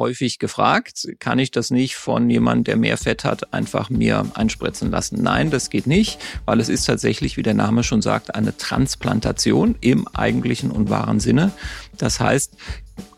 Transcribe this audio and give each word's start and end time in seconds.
häufig 0.00 0.40
gefragt, 0.40 1.06
kann 1.20 1.38
ich 1.38 1.52
das 1.52 1.70
nicht 1.70 1.94
von 1.94 2.28
jemandem, 2.28 2.64
der 2.64 2.76
mehr 2.76 2.96
Fett 2.96 3.22
hat, 3.22 3.54
einfach 3.54 3.90
mir 3.90 4.26
einspritzen 4.34 4.90
lassen? 4.90 5.22
Nein, 5.22 5.50
das 5.50 5.70
geht 5.70 5.86
nicht, 5.86 6.18
weil 6.46 6.58
es 6.58 6.68
ist 6.68 6.86
tatsächlich, 6.86 7.36
wie 7.36 7.44
der 7.44 7.54
Name 7.54 7.84
schon 7.84 8.02
sagt, 8.02 8.34
eine 8.34 8.56
Transplantation 8.56 9.76
im 9.80 10.08
eigentlichen 10.08 10.72
und 10.72 10.90
wahren 10.90 11.20
Sinne. 11.20 11.52
Das 11.98 12.18
heißt, 12.18 12.56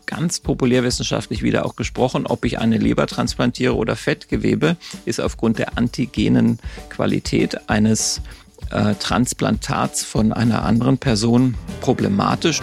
ganz 0.05 0.41
populärwissenschaftlich 0.41 1.41
wieder 1.41 1.65
auch 1.65 1.75
gesprochen, 1.75 2.27
ob 2.27 2.45
ich 2.45 2.59
eine 2.59 2.77
Leber 2.77 3.07
transplantiere 3.07 3.75
oder 3.75 3.95
Fettgewebe, 3.95 4.77
ist 5.05 5.19
aufgrund 5.19 5.57
der 5.57 5.77
antigenen 5.77 6.59
Qualität 6.89 7.69
eines 7.69 8.21
äh, 8.69 8.95
Transplantats 8.95 10.03
von 10.03 10.33
einer 10.33 10.63
anderen 10.63 10.97
Person 10.97 11.55
problematisch. 11.81 12.61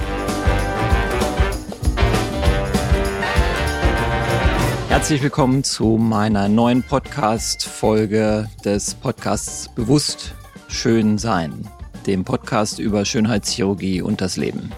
Herzlich 5.00 5.22
willkommen 5.22 5.64
zu 5.64 5.96
meiner 5.96 6.50
neuen 6.50 6.82
Podcast-Folge 6.82 8.50
des 8.66 8.94
Podcasts 8.94 9.74
Bewusst 9.74 10.34
Schön 10.68 11.16
Sein, 11.16 11.66
dem 12.06 12.22
Podcast 12.22 12.78
über 12.78 13.06
Schönheitschirurgie 13.06 14.02
und 14.02 14.20
das 14.20 14.36
Leben. 14.36 14.70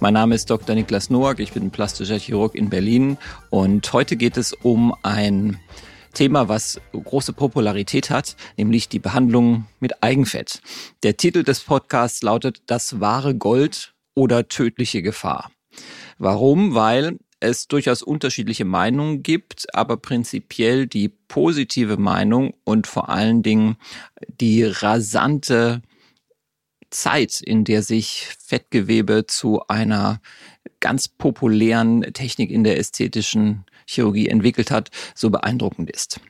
Mein 0.00 0.14
Name 0.14 0.34
ist 0.34 0.50
Dr. 0.50 0.74
Niklas 0.74 1.08
Noack, 1.08 1.38
ich 1.38 1.52
bin 1.52 1.70
plastischer 1.70 2.18
Chirurg 2.18 2.56
in 2.56 2.68
Berlin 2.68 3.16
und 3.50 3.90
heute 3.92 4.16
geht 4.16 4.36
es 4.36 4.52
um 4.54 4.92
ein 5.04 5.60
Thema, 6.14 6.48
was 6.48 6.80
große 6.92 7.32
Popularität 7.32 8.10
hat, 8.10 8.34
nämlich 8.56 8.88
die 8.88 8.98
Behandlung 8.98 9.66
mit 9.78 10.02
Eigenfett. 10.02 10.62
Der 11.04 11.16
Titel 11.16 11.44
des 11.44 11.60
Podcasts 11.60 12.22
lautet 12.22 12.64
Das 12.66 12.98
wahre 12.98 13.36
Gold 13.36 13.94
oder 14.14 14.48
tödliche 14.48 15.00
Gefahr. 15.00 15.52
Warum? 16.18 16.74
Weil 16.74 17.18
es 17.40 17.68
durchaus 17.68 18.02
unterschiedliche 18.02 18.64
Meinungen 18.64 19.22
gibt, 19.22 19.74
aber 19.74 19.96
prinzipiell 19.96 20.86
die 20.86 21.08
positive 21.08 21.96
Meinung 21.96 22.54
und 22.64 22.86
vor 22.86 23.08
allen 23.08 23.42
Dingen 23.42 23.76
die 24.28 24.64
rasante 24.64 25.82
Zeit, 26.90 27.40
in 27.40 27.64
der 27.64 27.82
sich 27.82 28.28
Fettgewebe 28.38 29.26
zu 29.26 29.66
einer 29.68 30.20
ganz 30.80 31.08
populären 31.08 32.02
Technik 32.12 32.50
in 32.50 32.64
der 32.64 32.78
ästhetischen 32.78 33.64
Chirurgie 33.86 34.28
entwickelt 34.28 34.70
hat, 34.70 34.90
so 35.14 35.30
beeindruckend 35.30 35.90
ist. 35.90 36.20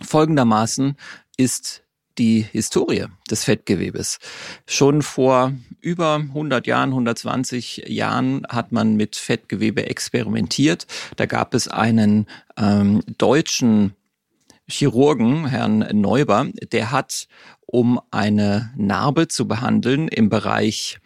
Folgendermaßen 0.00 0.96
ist 1.36 1.82
die 2.18 2.42
Historie 2.42 3.06
des 3.30 3.44
Fettgewebes. 3.44 4.18
Schon 4.66 5.02
vor 5.02 5.52
über 5.80 6.16
100 6.16 6.66
Jahren, 6.66 6.90
120 6.90 7.84
Jahren 7.86 8.46
hat 8.48 8.72
man 8.72 8.96
mit 8.96 9.16
Fettgewebe 9.16 9.86
experimentiert. 9.86 10.86
Da 11.16 11.26
gab 11.26 11.54
es 11.54 11.68
einen 11.68 12.26
ähm, 12.56 13.02
deutschen 13.16 13.94
Chirurgen, 14.66 15.46
Herrn 15.46 15.86
Neuber, 15.92 16.46
der 16.72 16.90
hat, 16.90 17.28
um 17.64 18.00
eine 18.10 18.72
Narbe 18.76 19.28
zu 19.28 19.48
behandeln 19.48 20.08
im 20.08 20.28
Bereich 20.28 20.98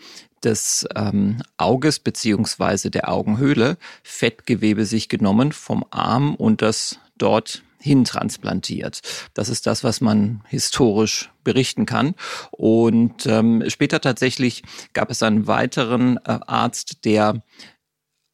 des 0.42 0.86
ähm, 0.96 1.42
Auges 1.56 2.00
beziehungsweise 2.00 2.90
der 2.90 3.08
Augenhöhle, 3.08 3.76
Fettgewebe 4.02 4.84
sich 4.86 5.08
genommen 5.08 5.52
vom 5.52 5.84
Arm 5.90 6.34
und 6.34 6.62
das 6.62 6.98
dort 7.18 7.62
hintransplantiert. 7.82 9.00
Das 9.34 9.48
ist 9.48 9.66
das, 9.66 9.84
was 9.84 10.00
man 10.00 10.42
historisch 10.48 11.30
berichten 11.44 11.84
kann. 11.84 12.14
Und 12.50 13.26
ähm, 13.26 13.64
später 13.68 14.00
tatsächlich 14.00 14.62
gab 14.92 15.10
es 15.10 15.22
einen 15.22 15.46
weiteren 15.46 16.16
äh, 16.18 16.38
Arzt, 16.46 17.04
der 17.04 17.42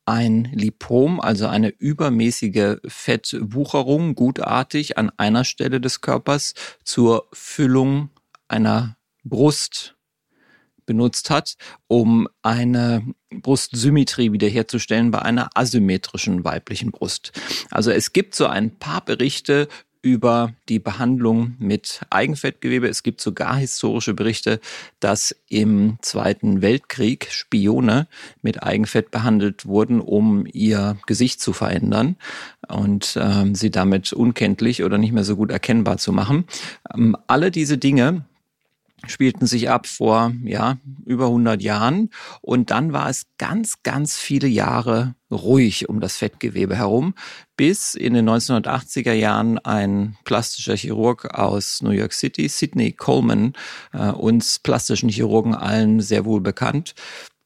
ein 0.05 0.45
Lipom, 0.55 1.21
also 1.21 1.47
eine 1.49 1.69
übermäßige 1.69 2.77
Fettwucherung, 2.87 4.15
gutartig 4.15 4.97
an 4.97 5.11
einer 5.19 5.45
Stelle 5.45 5.81
des 5.81 6.01
Körpers 6.01 6.55
zur 6.83 7.29
Füllung 7.35 8.11
einer 8.49 8.97
Brust 9.23 9.98
benutzt 10.89 11.29
hat, 11.29 11.57
um 11.87 12.29
eine 12.43 13.05
Brustsymmetrie 13.31 14.33
wiederherzustellen 14.33 15.11
bei 15.11 15.21
einer 15.21 15.51
asymmetrischen 15.55 16.45
weiblichen 16.45 16.91
Brust. 16.91 17.33
Also 17.71 17.91
es 17.91 18.15
gibt 18.15 18.35
so 18.35 18.47
ein 18.47 18.79
paar 18.79 19.05
Berichte 19.05 19.69
über 20.01 20.55
die 20.71 20.79
Behandlung 20.79 21.57
mit 21.59 22.01
Eigenfettgewebe. 22.09 22.89
Es 22.89 23.03
gibt 23.03 23.21
sogar 23.21 23.57
historische 23.57 24.15
Berichte, 24.15 24.61
dass 25.01 25.37
im 25.49 25.99
Zweiten 26.01 26.63
Weltkrieg 26.63 27.29
Spione 27.31 28.07
mit 28.41 28.63
Eigenfett 28.63 29.11
behandelt 29.11 29.67
wurden, 29.67 30.01
um 30.01 30.47
ihr 30.51 30.97
Gesicht 31.07 31.43
zu 31.43 31.53
verändern 31.53 32.17
und 32.69 33.19
ähm, 33.21 33.55
sie 33.55 33.71
damit 33.71 34.15
unkenntlich 34.15 34.85
oder 34.85 34.97
nicht 34.97 35.13
mehr 35.13 35.25
so 35.25 35.37
gut 35.37 35.51
erkennbar 35.51 35.99
zu 35.99 36.13
machen. 36.13 36.47
Ähm, 36.95 37.15
alle 37.27 37.51
diese 37.51 37.77
Dinge 37.77 38.25
spielten 39.07 39.47
sich 39.47 39.71
ab 39.71 39.87
vor 39.87 40.33
ja 40.45 40.79
über 41.05 41.27
100 41.27 41.63
Jahren. 41.63 42.11
Und 42.41 42.71
dann 42.71 42.93
war 42.93 43.09
es 43.09 43.27
ganz 43.39 43.83
ganz 43.83 44.17
viele 44.17 44.49
Jahre 44.49 45.15
ruhig 45.31 45.89
um 45.89 46.01
das 46.01 46.17
Fettgewebe 46.17 46.77
herum, 46.77 47.15
bis 47.57 47.95
in 47.95 48.15
den 48.15 48.29
1980er 48.29 49.13
Jahren 49.13 49.59
ein 49.59 50.17
plastischer 50.25 50.77
Chirurg 50.77 51.27
aus 51.35 51.83
New 51.83 51.91
York 51.91 52.13
City, 52.13 52.49
Sidney 52.49 52.93
Coleman, 52.93 53.53
äh, 53.93 54.11
uns 54.11 54.59
plastischen 54.59 55.09
Chirurgen 55.09 55.55
allen 55.55 56.01
sehr 56.01 56.25
wohl 56.25 56.41
bekannt, 56.41 56.95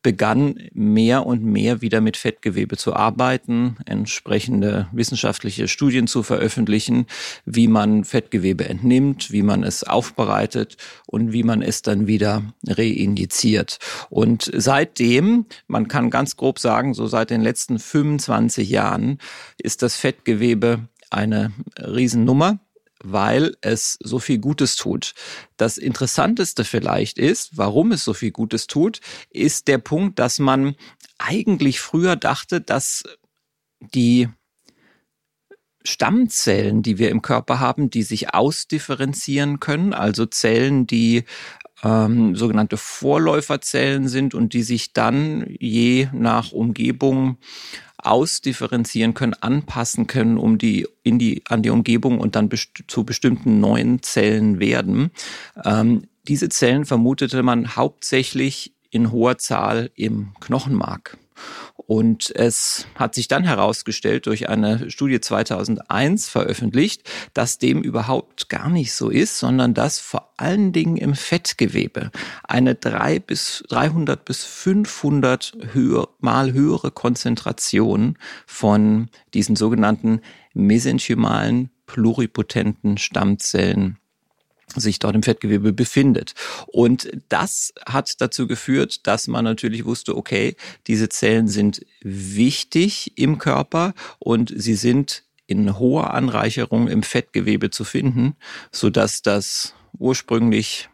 begann 0.02 0.56
mehr 0.72 1.26
und 1.26 1.44
mehr 1.44 1.80
wieder 1.80 2.00
mit 2.00 2.16
Fettgewebe 2.16 2.76
zu 2.76 2.94
arbeiten, 2.94 3.76
entsprechende 3.86 4.88
wissenschaftliche 4.92 5.68
Studien 5.68 6.06
zu 6.06 6.22
veröffentlichen, 6.22 7.06
wie 7.44 7.68
man 7.68 8.04
Fettgewebe 8.04 8.68
entnimmt, 8.68 9.30
wie 9.30 9.42
man 9.42 9.62
es 9.62 9.84
aufbereitet 9.84 10.76
und 11.06 11.32
wie 11.32 11.44
man 11.44 11.62
es 11.62 11.82
dann 11.82 12.06
wieder 12.06 12.42
reinjiziert. 12.66 13.78
Und 14.10 14.50
seitdem, 14.54 15.46
man 15.68 15.88
kann 15.88 16.10
ganz 16.10 16.36
grob 16.36 16.58
sagen, 16.58 16.94
so 16.94 17.06
seit 17.06 17.30
den 17.30 17.42
letzten 17.42 17.78
25 17.78 18.68
Jahren 18.68 19.18
ist 19.58 19.82
das 19.82 19.96
Fettgewebe 19.96 20.88
eine 21.10 21.52
Riesennummer 21.78 22.58
weil 23.02 23.56
es 23.60 23.98
so 24.02 24.18
viel 24.18 24.38
Gutes 24.38 24.76
tut. 24.76 25.14
Das 25.56 25.78
Interessanteste 25.78 26.64
vielleicht 26.64 27.18
ist, 27.18 27.56
warum 27.56 27.92
es 27.92 28.04
so 28.04 28.14
viel 28.14 28.30
Gutes 28.30 28.66
tut, 28.66 29.00
ist 29.30 29.68
der 29.68 29.78
Punkt, 29.78 30.18
dass 30.18 30.38
man 30.38 30.76
eigentlich 31.18 31.80
früher 31.80 32.16
dachte, 32.16 32.60
dass 32.60 33.02
die 33.80 34.28
Stammzellen, 35.84 36.82
die 36.82 36.98
wir 36.98 37.10
im 37.10 37.22
Körper 37.22 37.58
haben, 37.58 37.90
die 37.90 38.02
sich 38.02 38.34
ausdifferenzieren 38.34 39.58
können, 39.58 39.92
also 39.92 40.26
Zellen, 40.26 40.86
die 40.86 41.24
ähm, 41.82 42.36
sogenannte 42.36 42.76
Vorläuferzellen 42.76 44.08
sind 44.08 44.34
und 44.34 44.52
die 44.52 44.62
sich 44.62 44.92
dann 44.92 45.44
je 45.58 46.08
nach 46.12 46.52
Umgebung 46.52 47.38
ausdifferenzieren 48.02 49.14
können, 49.14 49.34
anpassen 49.34 50.06
können, 50.06 50.36
um 50.36 50.58
die 50.58 50.86
in 51.02 51.18
die 51.18 51.42
an 51.48 51.62
die 51.62 51.70
Umgebung 51.70 52.18
und 52.18 52.36
dann 52.36 52.48
best 52.48 52.84
zu 52.88 53.04
bestimmten 53.04 53.60
neuen 53.60 54.02
Zellen 54.02 54.60
werden. 54.60 55.10
Ähm, 55.64 56.02
diese 56.28 56.48
Zellen 56.48 56.84
vermutete 56.84 57.42
man 57.42 57.76
hauptsächlich 57.76 58.74
in 58.90 59.10
hoher 59.10 59.38
Zahl 59.38 59.90
im 59.94 60.34
Knochenmark. 60.40 61.16
Und 61.92 62.34
es 62.34 62.86
hat 62.94 63.14
sich 63.14 63.28
dann 63.28 63.44
herausgestellt 63.44 64.24
durch 64.24 64.48
eine 64.48 64.90
Studie 64.90 65.20
2001 65.20 66.26
veröffentlicht, 66.26 67.02
dass 67.34 67.58
dem 67.58 67.82
überhaupt 67.82 68.48
gar 68.48 68.70
nicht 68.70 68.94
so 68.94 69.10
ist, 69.10 69.38
sondern 69.38 69.74
dass 69.74 69.98
vor 69.98 70.32
allen 70.38 70.72
Dingen 70.72 70.96
im 70.96 71.14
Fettgewebe 71.14 72.10
eine 72.44 72.76
drei 72.76 73.18
bis 73.18 73.62
300 73.68 74.24
bis 74.24 74.42
500 74.42 75.52
höher, 75.74 76.08
mal 76.18 76.54
höhere 76.54 76.92
Konzentration 76.92 78.16
von 78.46 79.10
diesen 79.34 79.54
sogenannten 79.54 80.22
mesenchymalen 80.54 81.68
pluripotenten 81.84 82.96
Stammzellen 82.96 83.98
sich 84.80 84.98
dort 84.98 85.14
im 85.14 85.22
Fettgewebe 85.22 85.72
befindet. 85.72 86.34
Und 86.66 87.10
das 87.28 87.72
hat 87.86 88.20
dazu 88.20 88.46
geführt, 88.46 89.06
dass 89.06 89.28
man 89.28 89.44
natürlich 89.44 89.84
wusste, 89.84 90.16
okay, 90.16 90.56
diese 90.86 91.08
Zellen 91.08 91.48
sind 91.48 91.84
wichtig 92.02 93.12
im 93.16 93.38
Körper 93.38 93.94
und 94.18 94.52
sie 94.54 94.74
sind 94.74 95.24
in 95.46 95.78
hoher 95.78 96.14
Anreicherung 96.14 96.88
im 96.88 97.02
Fettgewebe 97.02 97.70
zu 97.70 97.84
finden, 97.84 98.36
so 98.70 98.90
dass 98.90 99.22
das 99.22 99.74
ursprünglich 99.98 100.88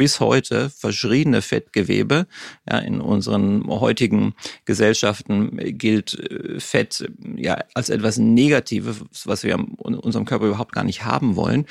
bis 0.00 0.18
heute 0.18 0.70
verschriebene 0.70 1.42
Fettgewebe. 1.42 2.26
Ja, 2.66 2.78
in 2.78 3.02
unseren 3.02 3.66
heutigen 3.68 4.34
Gesellschaften 4.64 5.58
gilt 5.76 6.14
äh, 6.14 6.58
Fett 6.58 7.06
ja 7.36 7.58
als 7.74 7.90
etwas 7.90 8.16
Negatives, 8.16 9.04
was 9.26 9.44
wir 9.44 9.56
in 9.56 9.66
unserem 9.76 10.24
Körper 10.24 10.46
überhaupt 10.46 10.72
gar 10.72 10.84
nicht 10.84 11.04
haben 11.04 11.36
wollen. 11.36 11.66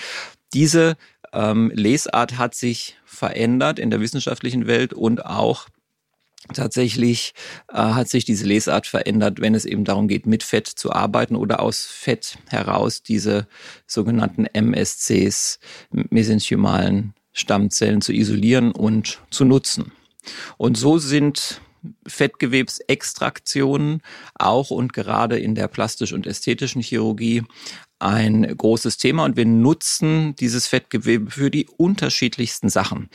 Diese 0.53 0.97
ähm, 1.33 1.71
Lesart 1.73 2.37
hat 2.37 2.55
sich 2.55 2.97
verändert 3.05 3.79
in 3.79 3.89
der 3.89 3.99
wissenschaftlichen 3.99 4.67
Welt 4.67 4.93
und 4.93 5.25
auch 5.25 5.67
Tatsächlich 6.53 7.33
äh, 7.67 7.75
hat 7.75 8.09
sich 8.09 8.25
diese 8.25 8.45
Lesart 8.45 8.87
verändert, 8.87 9.39
wenn 9.39 9.53
es 9.53 9.65
eben 9.65 9.83
darum 9.83 10.07
geht, 10.07 10.25
mit 10.25 10.41
Fett 10.41 10.67
zu 10.67 10.91
arbeiten 10.91 11.35
oder 11.35 11.59
aus 11.59 11.85
Fett 11.85 12.37
heraus 12.47 13.03
diese 13.03 13.45
sogenannten 13.85 14.45
MSCs, 14.45 15.59
mesenchymalen 15.91 17.13
Stammzellen 17.33 18.01
zu 18.01 18.13
isolieren 18.13 18.71
und 18.71 19.19
zu 19.29 19.45
nutzen. 19.45 19.91
Und 20.57 20.77
so 20.77 20.97
sind 20.97 21.61
Fettgewebsextraktionen 22.07 24.01
auch 24.35 24.71
und 24.71 24.93
gerade 24.93 25.37
in 25.37 25.55
der 25.55 25.67
plastisch- 25.67 26.13
und 26.13 26.25
ästhetischen 26.25 26.81
Chirurgie 26.81 27.43
ein 27.99 28.55
großes 28.57 28.97
Thema 28.97 29.25
und 29.25 29.35
wir 29.37 29.45
nutzen 29.45 30.35
dieses 30.35 30.67
Fettgewebe 30.67 31.29
für 31.29 31.51
die 31.51 31.67
unterschiedlichsten 31.77 32.69
Sachen. 32.69 33.09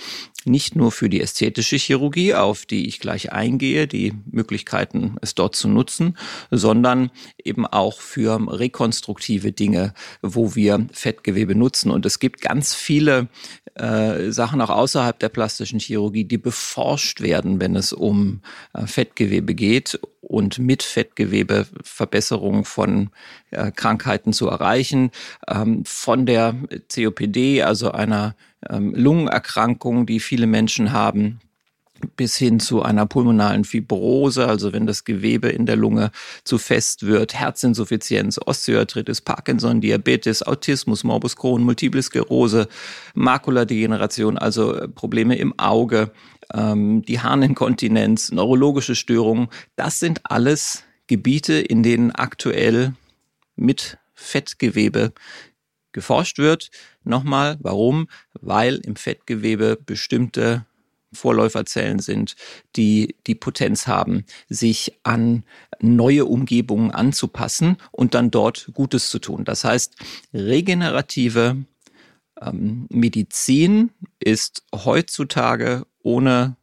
Nicht 0.45 0.77
nur 0.77 0.93
für 0.93 1.09
die 1.09 1.21
ästhetische 1.21 1.77
Chirurgie, 1.77 2.35
auf 2.35 2.67
die 2.67 2.87
ich 2.87 3.01
gleich 3.01 3.33
eingehe, 3.33 3.87
die 3.87 4.13
Möglichkeiten, 4.31 5.17
es 5.23 5.35
dort 5.35 5.57
zu 5.57 5.69
nutzen, 5.69 6.17
sondern 6.51 7.11
eben 7.43 7.67
auch 7.67 8.01
für 8.01 8.39
rekonstruktive 8.49 9.53
Dinge, 9.53 9.95
wo 10.23 10.55
wir 10.55 10.87
Fettgewebe 10.93 11.55
nutzen. 11.55 11.91
Und 11.91 12.07
es 12.07 12.19
gibt 12.19 12.41
ganz 12.41 12.75
viele 12.75 13.29
äh, 13.75 14.31
Sachen 14.31 14.61
auch 14.61 14.71
außerhalb 14.71 15.19
der 15.19 15.29
plastischen 15.29 15.81
Chirurgie, 15.81 16.25
die 16.25 16.39
beforscht 16.39 17.21
werden, 17.21 17.61
wenn 17.61 17.75
es 17.75 17.93
um 17.93 18.41
äh, 18.73 18.87
Fettgewebe 18.87 19.55
geht 19.55 19.99
und 20.21 20.59
mit 20.59 20.83
Fettgewebe 20.83 21.67
Verbesserung 21.83 22.65
von 22.65 23.11
äh, 23.51 23.71
Krankheiten 23.71 24.33
zu 24.33 24.49
erreichen. 24.49 25.11
Ähm, 25.49 25.85
von 25.85 26.27
der 26.27 26.55
COPD, 26.93 27.63
also 27.63 27.91
einer 27.91 28.37
ähm, 28.71 28.95
Lungenerkrankung, 28.95 30.07
die 30.07 30.21
viele 30.21 30.47
Menschen 30.47 30.93
haben, 30.93 31.41
bis 32.17 32.37
hin 32.37 32.61
zu 32.61 32.83
einer 32.83 33.07
pulmonalen 33.07 33.65
Fibrose, 33.65 34.47
also 34.47 34.73
wenn 34.73 34.87
das 34.87 35.05
Gewebe 35.05 35.49
in 35.49 35.67
der 35.67 35.77
Lunge 35.77 36.11
zu 36.45 36.59
fest 36.59 37.07
wird, 37.07 37.35
Herzinsuffizienz, 37.35 38.39
Osteoarthritis, 38.45 39.21
Parkinson, 39.21 39.81
Diabetes, 39.81 40.43
Autismus, 40.43 41.05
Morbus 41.05 41.37
Crohn, 41.37 41.63
Multiple 41.63 42.03
Sklerose, 42.03 42.69
Makuladegeneration, 43.15 44.39
also 44.39 44.75
äh, 44.75 44.89
Probleme 44.89 45.37
im 45.37 45.59
Auge, 45.59 46.11
ähm, 46.53 47.03
die 47.03 47.21
Harninkontinenz, 47.21 48.33
neurologische 48.33 48.95
Störungen, 48.95 49.49
das 49.77 49.99
sind 49.99 50.21
alles 50.25 50.85
Gebiete, 51.07 51.55
in 51.55 51.83
denen 51.83 52.11
aktuell 52.11 52.95
mit 53.57 53.99
Fettgewebe 54.15 55.13
geforscht 55.93 56.39
wird. 56.39 56.71
Nochmal, 57.05 57.59
warum? 57.61 58.09
Weil 58.41 58.77
im 58.77 58.97
Fettgewebe 58.97 59.79
bestimmte 59.85 60.65
Vorläuferzellen 61.13 61.99
sind, 62.01 62.37
die 62.77 63.17
die 63.27 63.35
Potenz 63.35 63.87
haben, 63.87 64.25
sich 64.49 64.99
an 65.05 65.45
neue 65.81 66.25
Umgebungen 66.25 66.91
anzupassen 66.91 67.77
und 67.93 68.15
dann 68.15 68.31
dort 68.31 68.71
Gutes 68.75 69.11
zu 69.11 69.19
tun. 69.19 69.45
Das 69.45 69.65
heißt, 69.65 69.95
regenerative 70.33 71.57
ähm, 72.41 72.87
Medizin 72.91 73.91
ist 74.19 74.65
heutzutage 74.75 75.87
ohne 76.03 76.57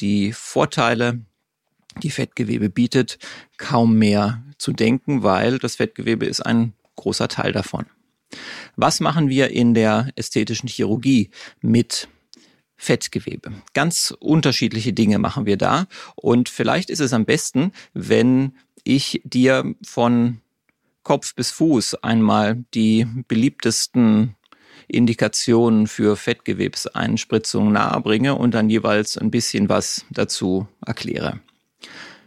die 0.00 0.32
Vorteile, 0.32 1.20
die 2.02 2.10
Fettgewebe 2.10 2.70
bietet, 2.70 3.18
kaum 3.58 3.98
mehr 3.98 4.42
zu 4.58 4.72
denken, 4.72 5.22
weil 5.22 5.58
das 5.58 5.76
Fettgewebe 5.76 6.26
ist 6.26 6.40
ein 6.40 6.72
großer 6.96 7.28
Teil 7.28 7.52
davon. 7.52 7.86
Was 8.76 9.00
machen 9.00 9.28
wir 9.28 9.50
in 9.50 9.74
der 9.74 10.08
ästhetischen 10.16 10.68
Chirurgie 10.68 11.30
mit 11.60 12.08
Fettgewebe. 12.82 13.52
Ganz 13.74 14.12
unterschiedliche 14.18 14.92
Dinge 14.92 15.20
machen 15.20 15.46
wir 15.46 15.56
da. 15.56 15.86
Und 16.16 16.48
vielleicht 16.48 16.90
ist 16.90 16.98
es 16.98 17.12
am 17.12 17.24
besten, 17.24 17.70
wenn 17.94 18.56
ich 18.82 19.22
dir 19.24 19.76
von 19.84 20.40
Kopf 21.04 21.36
bis 21.36 21.52
Fuß 21.52 22.02
einmal 22.02 22.64
die 22.74 23.06
beliebtesten 23.28 24.34
Indikationen 24.88 25.86
für 25.86 26.16
Fettgewebseinspritzungen 26.16 27.72
nahebringe 27.72 28.34
und 28.34 28.52
dann 28.52 28.68
jeweils 28.68 29.16
ein 29.16 29.30
bisschen 29.30 29.68
was 29.68 30.04
dazu 30.10 30.66
erkläre. 30.84 31.38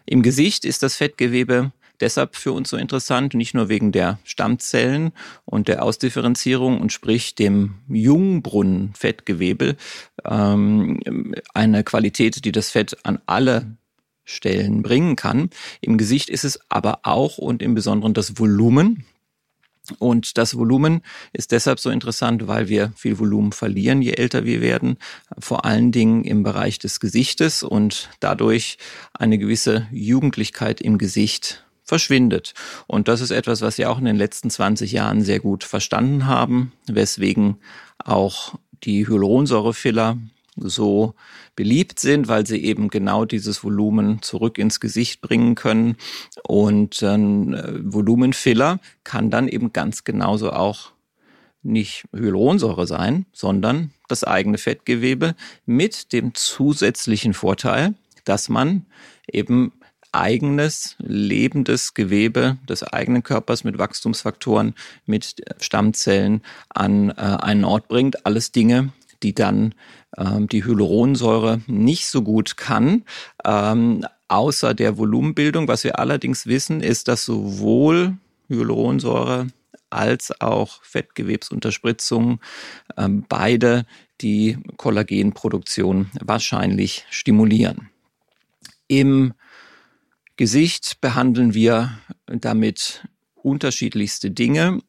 Im 0.05 0.21
Gesicht 0.21 0.63
ist 0.63 0.83
das 0.83 0.95
Fettgewebe 0.95 1.73
deshalb 1.99 2.35
für 2.35 2.51
uns 2.51 2.69
so 2.69 2.77
interessant, 2.77 3.33
nicht 3.33 3.53
nur 3.53 3.69
wegen 3.69 3.91
der 3.91 4.19
Stammzellen 4.23 5.11
und 5.45 5.67
der 5.67 5.83
Ausdifferenzierung 5.83 6.79
und 6.81 6.91
sprich 6.91 7.35
dem 7.35 7.75
Jungbrunnenfettgewebe, 7.87 9.75
ähm, 10.23 11.33
eine 11.53 11.83
Qualität, 11.83 12.45
die 12.45 12.51
das 12.51 12.71
Fett 12.71 12.97
an 13.03 13.19
alle 13.25 13.77
Stellen 14.23 14.81
bringen 14.81 15.15
kann. 15.15 15.49
Im 15.81 15.97
Gesicht 15.97 16.29
ist 16.29 16.43
es 16.43 16.59
aber 16.69 16.99
auch 17.03 17.37
und 17.37 17.61
im 17.61 17.75
Besonderen 17.75 18.13
das 18.13 18.39
Volumen. 18.39 19.05
Und 19.99 20.39
das 20.39 20.57
Volumen 20.57 21.01
ist 21.31 21.51
deshalb 21.51 21.79
so 21.79 21.91
interessant, 21.91 22.47
weil 22.47 22.69
wir 22.69 22.91
viel 22.95 23.19
Volumen 23.19 23.51
verlieren, 23.51 24.01
je 24.01 24.13
älter 24.13 24.43
wir 24.43 24.61
werden, 24.61 24.97
vor 25.37 25.63
allen 25.63 25.91
Dingen 25.91 26.23
im 26.23 26.41
Bereich 26.41 26.79
des 26.79 26.99
Gesichtes 26.99 27.61
und 27.61 28.09
dadurch 28.19 28.79
eine 29.13 29.37
gewisse 29.37 29.87
Jugendlichkeit 29.91 30.81
im 30.81 30.97
Gesicht 30.97 31.64
verschwindet. 31.85 32.53
Und 32.87 33.07
das 33.07 33.21
ist 33.21 33.31
etwas, 33.31 33.61
was 33.61 33.77
wir 33.77 33.89
auch 33.89 33.99
in 33.99 34.05
den 34.05 34.17
letzten 34.17 34.49
20 34.49 34.91
Jahren 34.91 35.21
sehr 35.21 35.39
gut 35.39 35.63
verstanden 35.63 36.25
haben, 36.25 36.73
weswegen 36.87 37.57
auch 38.03 38.55
die 38.83 39.07
Hyaluronsäurefiller 39.07 40.17
so 40.57 41.13
beliebt 41.55 41.99
sind, 41.99 42.27
weil 42.27 42.45
sie 42.45 42.63
eben 42.63 42.89
genau 42.89 43.25
dieses 43.25 43.63
Volumen 43.63 44.21
zurück 44.21 44.57
ins 44.57 44.79
Gesicht 44.79 45.21
bringen 45.21 45.55
können. 45.55 45.97
Und 46.43 47.01
ein 47.03 47.53
äh, 47.53 47.73
Volumenfiller 47.83 48.79
kann 49.03 49.29
dann 49.29 49.47
eben 49.47 49.73
ganz 49.73 50.03
genauso 50.03 50.51
auch 50.51 50.91
nicht 51.61 52.05
Hyaluronsäure 52.13 52.87
sein, 52.87 53.25
sondern 53.33 53.91
das 54.07 54.23
eigene 54.23 54.57
Fettgewebe 54.57 55.35
mit 55.65 56.13
dem 56.13 56.33
zusätzlichen 56.35 57.33
Vorteil, 57.33 57.95
dass 58.23 58.49
man 58.49 58.85
eben 59.27 59.73
eigenes 60.15 60.95
lebendes 60.99 61.93
Gewebe 61.93 62.57
des 62.67 62.83
eigenen 62.83 63.23
Körpers 63.23 63.63
mit 63.63 63.77
Wachstumsfaktoren, 63.77 64.73
mit 65.05 65.35
Stammzellen 65.59 66.41
an 66.69 67.09
äh, 67.09 67.13
einen 67.13 67.65
Ort 67.65 67.87
bringt. 67.87 68.25
Alles 68.25 68.51
Dinge, 68.51 68.93
die 69.23 69.35
dann 69.35 69.75
ähm, 70.17 70.47
die 70.47 70.63
Hyaluronsäure 70.63 71.61
nicht 71.67 72.07
so 72.07 72.21
gut 72.21 72.57
kann. 72.57 73.03
Ähm, 73.43 74.05
außer 74.27 74.73
der 74.73 74.97
Volumenbildung. 74.97 75.67
Was 75.67 75.83
wir 75.83 75.99
allerdings 75.99 76.47
wissen, 76.47 76.81
ist, 76.81 77.07
dass 77.07 77.25
sowohl 77.25 78.17
Hyaluronsäure 78.47 79.47
als 79.89 80.39
auch 80.41 80.83
Fettgewebsunterspritzung 80.83 82.39
ähm, 82.97 83.25
beide 83.27 83.85
die 84.21 84.57
Kollagenproduktion 84.77 86.09
wahrscheinlich 86.21 87.05
stimulieren. 87.09 87.89
Im 88.87 89.33
Gesicht 90.37 90.99
behandeln 91.01 91.53
wir 91.53 91.97
damit 92.27 93.07
unterschiedlichste 93.35 94.31
Dinge. 94.31 94.79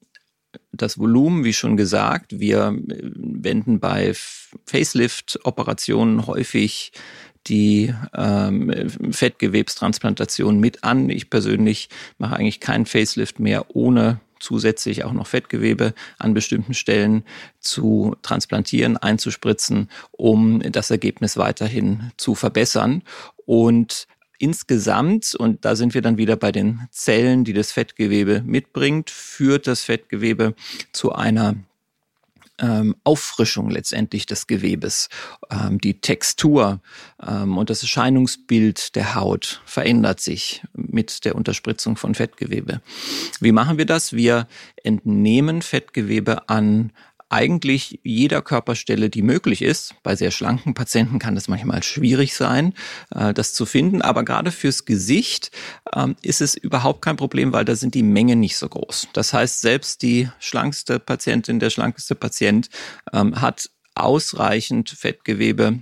Das 0.72 0.98
Volumen, 0.98 1.44
wie 1.44 1.52
schon 1.52 1.76
gesagt, 1.76 2.40
wir 2.40 2.76
wenden 2.86 3.80
bei 3.80 4.12
Facelift-Operationen 4.64 6.26
häufig 6.26 6.92
die 7.46 7.94
ähm, 8.14 8.72
Fettgewebstransplantation 9.10 10.58
mit 10.58 10.82
an. 10.84 11.10
Ich 11.10 11.30
persönlich 11.30 11.88
mache 12.18 12.36
eigentlich 12.36 12.60
keinen 12.60 12.86
Facelift 12.86 13.38
mehr, 13.38 13.76
ohne 13.76 14.20
zusätzlich 14.40 15.04
auch 15.04 15.12
noch 15.12 15.26
Fettgewebe 15.26 15.94
an 16.18 16.34
bestimmten 16.34 16.74
Stellen 16.74 17.24
zu 17.60 18.16
transplantieren, 18.22 18.96
einzuspritzen, 18.96 19.90
um 20.10 20.60
das 20.72 20.90
Ergebnis 20.90 21.36
weiterhin 21.36 22.10
zu 22.16 22.34
verbessern. 22.34 23.02
Und 23.46 24.08
Insgesamt, 24.38 25.34
und 25.34 25.64
da 25.64 25.76
sind 25.76 25.94
wir 25.94 26.02
dann 26.02 26.18
wieder 26.18 26.36
bei 26.36 26.52
den 26.52 26.88
Zellen, 26.90 27.44
die 27.44 27.52
das 27.52 27.72
Fettgewebe 27.72 28.42
mitbringt, 28.44 29.10
führt 29.10 29.66
das 29.66 29.82
Fettgewebe 29.84 30.54
zu 30.92 31.12
einer 31.12 31.56
ähm, 32.58 32.96
Auffrischung 33.04 33.70
letztendlich 33.70 34.26
des 34.26 34.46
Gewebes. 34.46 35.08
Ähm, 35.50 35.80
die 35.80 36.00
Textur 36.00 36.80
ähm, 37.26 37.58
und 37.58 37.70
das 37.70 37.82
Erscheinungsbild 37.82 38.94
der 38.94 39.14
Haut 39.14 39.60
verändert 39.64 40.20
sich 40.20 40.62
mit 40.72 41.24
der 41.24 41.34
Unterspritzung 41.34 41.96
von 41.96 42.14
Fettgewebe. 42.14 42.80
Wie 43.40 43.52
machen 43.52 43.78
wir 43.78 43.86
das? 43.86 44.12
Wir 44.12 44.46
entnehmen 44.82 45.62
Fettgewebe 45.62 46.48
an 46.48 46.92
eigentlich 47.28 48.00
jeder 48.04 48.42
Körperstelle, 48.42 49.10
die 49.10 49.22
möglich 49.22 49.62
ist. 49.62 49.94
Bei 50.02 50.14
sehr 50.14 50.30
schlanken 50.30 50.74
Patienten 50.74 51.18
kann 51.18 51.34
das 51.34 51.48
manchmal 51.48 51.82
schwierig 51.82 52.34
sein, 52.34 52.74
äh, 53.10 53.34
das 53.34 53.54
zu 53.54 53.66
finden. 53.66 54.02
Aber 54.02 54.24
gerade 54.24 54.52
fürs 54.52 54.84
Gesicht 54.84 55.50
ähm, 55.94 56.16
ist 56.22 56.40
es 56.40 56.54
überhaupt 56.54 57.02
kein 57.02 57.16
Problem, 57.16 57.52
weil 57.52 57.64
da 57.64 57.74
sind 57.74 57.94
die 57.94 58.02
Mengen 58.02 58.40
nicht 58.40 58.56
so 58.56 58.68
groß. 58.68 59.08
Das 59.12 59.32
heißt, 59.32 59.60
selbst 59.60 60.02
die 60.02 60.28
schlankste 60.38 60.98
Patientin, 60.98 61.58
der 61.58 61.70
schlankeste 61.70 62.14
Patient 62.14 62.68
ähm, 63.12 63.40
hat 63.40 63.70
ausreichend 63.94 64.90
Fettgewebe 64.90 65.80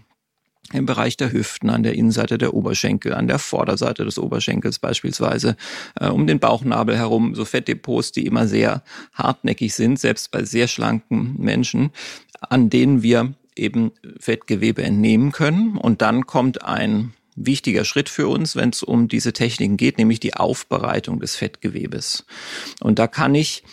im 0.73 0.87
Bereich 0.87 1.17
der 1.17 1.33
Hüften, 1.33 1.71
an 1.71 1.83
der 1.83 1.95
Innenseite 1.95 2.39
der 2.39 2.55
Oberschenkel, 2.55 3.15
an 3.15 3.29
der 3.29 3.39
Vorderseite 3.39 4.05
des 4.05 4.19
Oberschenkels 4.19 4.79
beispielsweise, 4.79 5.57
äh, 6.01 6.09
um 6.09 6.27
den 6.27 6.41
Bauchnabel 6.41 6.97
herum, 6.97 7.35
so 7.35 7.45
Fettdepots, 7.45 8.13
die 8.13 8.27
immer 8.27 8.47
sehr 8.49 8.83
hartnäckig 9.13 9.75
sind, 9.75 9.99
selbst 9.99 10.31
bei 10.31 10.45
sehr 10.45 10.69
schlanken 10.69 11.37
Menschen, 11.39 11.91
an 12.41 12.71
denen 12.71 13.03
wir 13.03 13.35
eben 13.57 13.93
Fettgewebe 14.19 14.83
entnehmen 14.83 15.33
können. 15.33 15.77
Und 15.77 16.03
dann 16.03 16.27
kommt 16.27 16.65
ein 16.65 17.13
wichtiger 17.37 17.85
Schritt 17.85 18.09
für 18.09 18.29
uns, 18.29 18.57
wenn 18.57 18.71
es 18.71 18.83
um 18.83 19.09
diese 19.09 19.33
Techniken 19.33 19.77
geht, 19.77 19.99
nämlich 19.99 20.21
die 20.21 20.35
Aufbereitung 20.35 21.21
des 21.21 21.37
Fettgewebes. 21.37 22.25
Und 22.81 22.99
da 22.99 23.07
kann 23.07 23.35
ich 23.35 23.65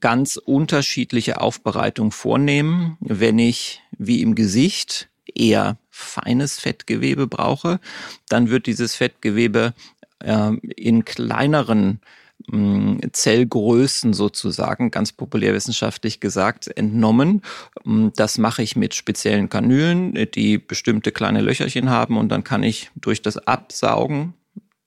ganz 0.00 0.36
unterschiedliche 0.36 1.40
Aufbereitung 1.40 2.12
vornehmen, 2.12 2.96
wenn 3.00 3.38
ich 3.38 3.82
wie 3.98 4.22
im 4.22 4.34
Gesicht 4.34 5.08
eher 5.34 5.78
feines 5.90 6.58
Fettgewebe 6.58 7.26
brauche, 7.26 7.80
dann 8.28 8.48
wird 8.48 8.66
dieses 8.66 8.94
Fettgewebe 8.94 9.74
äh, 10.20 10.52
in 10.76 11.04
kleineren 11.04 12.00
hm, 12.48 13.00
Zellgrößen 13.12 14.12
sozusagen, 14.12 14.90
ganz 14.90 15.12
populär 15.12 15.52
wissenschaftlich 15.52 16.20
gesagt, 16.20 16.68
entnommen. 16.76 17.42
Hm, 17.84 18.12
das 18.16 18.38
mache 18.38 18.62
ich 18.62 18.76
mit 18.76 18.94
speziellen 18.94 19.48
Kanülen, 19.48 20.14
die 20.34 20.58
bestimmte 20.58 21.12
kleine 21.12 21.40
Löcherchen 21.40 21.90
haben 21.90 22.16
und 22.16 22.28
dann 22.30 22.44
kann 22.44 22.62
ich 22.62 22.90
durch 22.94 23.22
das 23.22 23.36
Absaugen 23.36 24.34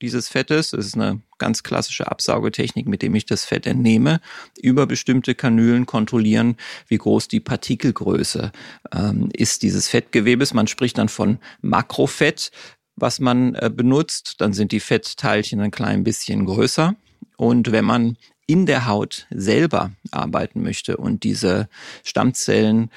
dieses 0.04 0.28
Fettes, 0.28 0.72
das 0.72 0.86
ist 0.86 0.96
eine 0.96 1.22
ganz 1.38 1.64
klassische 1.64 2.12
Absaugetechnik, 2.12 2.88
mit 2.88 3.02
dem 3.02 3.16
ich 3.16 3.26
das 3.26 3.46
Fett 3.46 3.66
entnehme, 3.66 4.20
über 4.62 4.86
bestimmte 4.86 5.34
Kanülen 5.34 5.86
kontrollieren, 5.86 6.58
wie 6.88 6.98
groß 6.98 7.30
die 7.30 7.40
Partikelgröße 7.40 8.52
ähm, 8.94 9.30
ist 9.34 9.64
dieses 9.64 9.88
Fettgewebes. 9.88 10.54
Man 10.54 10.68
spricht 10.68 10.98
dann 10.98 11.08
von 11.08 11.40
Makrofett, 11.62 12.52
was 12.98 13.20
man 13.22 13.56
äh, 13.56 13.72
benutzt. 13.74 14.36
Dann 14.40 14.52
sind 14.52 14.74
die 14.74 14.82
Fettteilchen 14.82 15.62
ein 15.62 15.72
klein 15.72 16.04
bisschen 16.04 16.46
größer. 16.46 16.96
Und 17.38 17.72
wenn 17.72 17.86
man 17.86 18.18
in 18.46 18.66
der 18.66 18.88
Haut 18.88 19.26
selber 19.30 19.92
arbeiten 20.12 20.62
möchte 20.64 20.98
und 20.98 21.24
diese 21.24 21.70
Stammzellen 22.04 22.92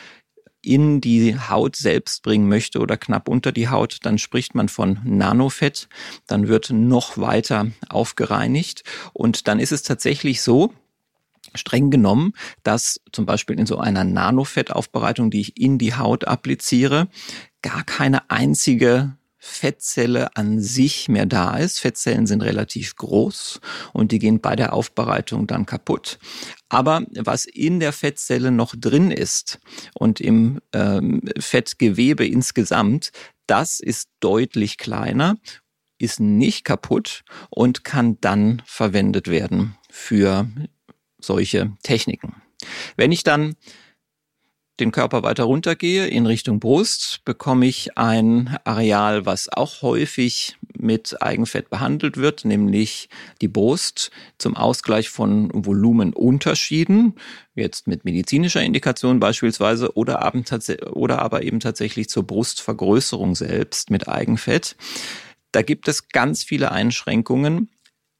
in 0.66 1.00
die 1.00 1.38
Haut 1.38 1.76
selbst 1.76 2.22
bringen 2.22 2.48
möchte 2.48 2.80
oder 2.80 2.96
knapp 2.96 3.28
unter 3.28 3.52
die 3.52 3.68
Haut, 3.68 3.98
dann 4.02 4.18
spricht 4.18 4.54
man 4.54 4.68
von 4.68 4.98
Nanofett. 5.04 5.88
Dann 6.26 6.48
wird 6.48 6.70
noch 6.70 7.18
weiter 7.18 7.68
aufgereinigt. 7.88 8.82
Und 9.12 9.48
dann 9.48 9.60
ist 9.60 9.72
es 9.72 9.82
tatsächlich 9.82 10.42
so, 10.42 10.72
streng 11.54 11.90
genommen, 11.90 12.32
dass 12.64 13.00
zum 13.12 13.24
Beispiel 13.24 13.58
in 13.58 13.66
so 13.66 13.78
einer 13.78 14.04
Nanofettaufbereitung, 14.04 15.30
die 15.30 15.40
ich 15.40 15.60
in 15.60 15.78
die 15.78 15.94
Haut 15.94 16.26
appliziere, 16.26 17.08
gar 17.62 17.84
keine 17.84 18.30
einzige 18.30 19.16
Fettzelle 19.46 20.36
an 20.36 20.60
sich 20.60 21.08
mehr 21.08 21.24
da 21.24 21.56
ist. 21.56 21.80
Fettzellen 21.80 22.26
sind 22.26 22.42
relativ 22.42 22.96
groß 22.96 23.60
und 23.92 24.12
die 24.12 24.18
gehen 24.18 24.40
bei 24.40 24.56
der 24.56 24.72
Aufbereitung 24.72 25.46
dann 25.46 25.64
kaputt. 25.64 26.18
Aber 26.68 27.06
was 27.16 27.44
in 27.46 27.80
der 27.80 27.92
Fettzelle 27.92 28.50
noch 28.50 28.74
drin 28.76 29.10
ist 29.10 29.60
und 29.94 30.20
im 30.20 30.60
ähm, 30.72 31.22
Fettgewebe 31.38 32.26
insgesamt, 32.26 33.12
das 33.46 33.80
ist 33.80 34.08
deutlich 34.20 34.78
kleiner, 34.78 35.36
ist 35.98 36.20
nicht 36.20 36.64
kaputt 36.64 37.22
und 37.48 37.84
kann 37.84 38.20
dann 38.20 38.62
verwendet 38.66 39.28
werden 39.28 39.76
für 39.90 40.50
solche 41.18 41.72
Techniken. 41.82 42.42
Wenn 42.96 43.12
ich 43.12 43.22
dann 43.22 43.54
den 44.80 44.92
Körper 44.92 45.22
weiter 45.22 45.44
runtergehe 45.44 46.06
in 46.06 46.26
Richtung 46.26 46.60
Brust, 46.60 47.20
bekomme 47.24 47.66
ich 47.66 47.96
ein 47.96 48.58
Areal, 48.64 49.24
was 49.24 49.48
auch 49.48 49.82
häufig 49.82 50.56
mit 50.78 51.22
Eigenfett 51.22 51.70
behandelt 51.70 52.18
wird, 52.18 52.44
nämlich 52.44 53.08
die 53.40 53.48
Brust 53.48 54.10
zum 54.38 54.56
Ausgleich 54.56 55.08
von 55.08 55.50
Volumenunterschieden, 55.52 57.14
jetzt 57.54 57.86
mit 57.86 58.04
medizinischer 58.04 58.62
Indikation 58.62 59.18
beispielsweise, 59.18 59.96
oder, 59.96 60.32
oder 60.92 61.22
aber 61.22 61.42
eben 61.42 61.60
tatsächlich 61.60 62.08
zur 62.08 62.24
Brustvergrößerung 62.24 63.34
selbst 63.34 63.90
mit 63.90 64.08
Eigenfett. 64.08 64.76
Da 65.52 65.62
gibt 65.62 65.88
es 65.88 66.08
ganz 66.08 66.44
viele 66.44 66.70
Einschränkungen, 66.70 67.70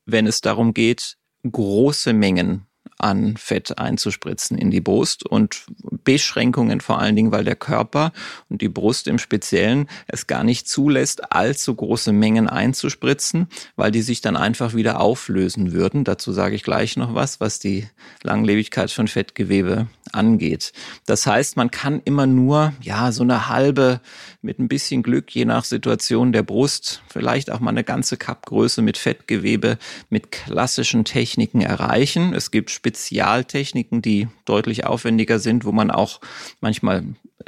wenn 0.07 0.27
es 0.27 0.41
darum 0.41 0.73
geht, 0.73 1.17
große 1.51 2.15
Mengen 2.15 2.66
an 2.99 3.37
Fett 3.37 3.79
einzuspritzen 3.79 4.57
in 4.57 4.71
die 4.71 4.81
Brust 4.81 5.27
und 5.27 5.65
Beschränkungen 6.05 6.81
vor 6.81 6.99
allen 6.99 7.17
Dingen, 7.17 7.33
weil 7.33 7.45
der 7.45 7.57
Körper 7.57 8.13
und 8.49 8.63
die 8.63 8.69
Brust 8.69 9.09
im 9.09 9.19
Speziellen 9.19 9.89
es 10.07 10.27
gar 10.27 10.45
nicht 10.45 10.69
zulässt, 10.69 11.33
allzu 11.33 11.75
große 11.75 12.13
Mengen 12.13 12.49
einzuspritzen, 12.49 13.49
weil 13.77 13.91
die 13.91 14.03
sich 14.03 14.21
dann 14.21 14.37
einfach 14.37 14.75
wieder 14.75 15.01
auflösen 15.01 15.73
würden. 15.73 16.05
Dazu 16.05 16.33
sage 16.33 16.55
ich 16.55 16.63
gleich 16.63 16.97
noch 16.97 17.15
was, 17.15 17.41
was 17.41 17.59
die 17.59 17.89
Langlebigkeit 18.23 18.91
von 18.91 19.09
Fettgewebe 19.09 19.89
angeht. 20.13 20.73
Das 21.07 21.27
heißt, 21.27 21.57
man 21.57 21.71
kann 21.71 22.01
immer 22.05 22.27
nur, 22.27 22.73
ja, 22.81 23.13
so 23.13 23.23
eine 23.23 23.49
halbe 23.49 24.01
mit 24.43 24.59
ein 24.59 24.69
bisschen 24.69 25.03
Glück, 25.03 25.31
je 25.35 25.45
nach 25.45 25.65
Situation 25.65 26.33
der 26.33 26.43
Brust, 26.43 27.03
vielleicht 27.09 27.51
auch 27.51 27.61
mal 27.61 27.71
eine 27.71 27.85
ganze 27.85 28.17
Kappgröße 28.17 28.83
mit 28.83 28.97
Fettgewebe 28.97 29.79
mit 30.09 30.31
klassischen 30.31 31.05
Techniken 31.05 31.61
erreichen. 31.61 32.33
Es 32.33 32.51
gibt 32.51 32.71
Spezialtechniken, 32.87 34.01
die 34.01 34.29
deutlich 34.45 34.87
aufwendiger 34.87 35.41
sind, 35.41 35.65
wo 35.65 35.73
man 35.73 35.91
auch 35.91 36.21
manchmal 36.61 37.03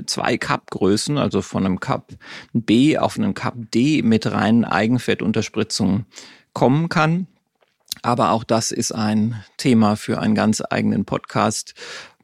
zwei 0.07 0.37
Cup-Größen, 0.37 1.17
also 1.17 1.43
von 1.43 1.65
einem 1.65 1.79
Cup 1.79 2.13
B 2.53 2.99
auf 2.99 3.17
einen 3.17 3.35
Cup 3.35 3.55
D 3.73 4.03
mit 4.03 4.27
reinen 4.27 4.65
Eigenfettunterspritzungen 4.65 6.07
kommen 6.55 6.89
kann. 6.89 7.29
Aber 8.03 8.33
auch 8.33 8.43
das 8.43 8.73
ist 8.73 8.91
ein 8.91 9.37
Thema 9.59 9.95
für 9.95 10.19
einen 10.19 10.35
ganz 10.35 10.61
eigenen 10.69 11.05
Podcast, 11.05 11.75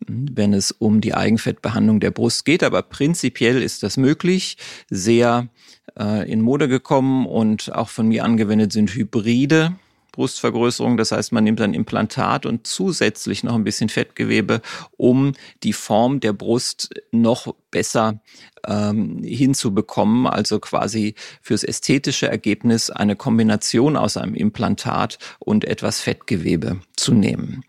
wenn 0.08 0.52
es 0.52 0.72
um 0.72 1.00
die 1.00 1.14
Eigenfettbehandlung 1.14 2.00
der 2.00 2.10
Brust 2.10 2.44
geht. 2.44 2.64
Aber 2.64 2.82
prinzipiell 2.82 3.62
ist 3.62 3.84
das 3.84 3.96
möglich, 3.96 4.56
sehr 4.90 5.48
äh, 5.96 6.28
in 6.30 6.40
Mode 6.40 6.66
gekommen 6.66 7.26
und 7.26 7.72
auch 7.72 7.90
von 7.90 8.08
mir 8.08 8.24
angewendet 8.24 8.72
sind 8.72 8.92
Hybride 8.92 9.76
Brustvergrößerung. 10.14 10.96
Das 10.96 11.12
heißt, 11.12 11.32
man 11.32 11.44
nimmt 11.44 11.60
ein 11.60 11.74
Implantat 11.74 12.46
und 12.46 12.66
zusätzlich 12.66 13.44
noch 13.44 13.54
ein 13.54 13.64
bisschen 13.64 13.88
Fettgewebe, 13.88 14.62
um 14.96 15.32
die 15.62 15.72
Form 15.72 16.20
der 16.20 16.32
Brust 16.32 16.90
noch 17.10 17.54
besser 17.70 18.20
ähm, 18.66 19.22
hinzubekommen. 19.22 20.26
Also 20.26 20.60
quasi 20.60 21.14
fürs 21.42 21.64
ästhetische 21.64 22.28
Ergebnis 22.28 22.90
eine 22.90 23.16
Kombination 23.16 23.96
aus 23.96 24.16
einem 24.16 24.34
Implantat 24.34 25.18
und 25.38 25.64
etwas 25.64 26.00
Fettgewebe 26.00 26.80
zu 26.96 27.12
nehmen. 27.12 27.64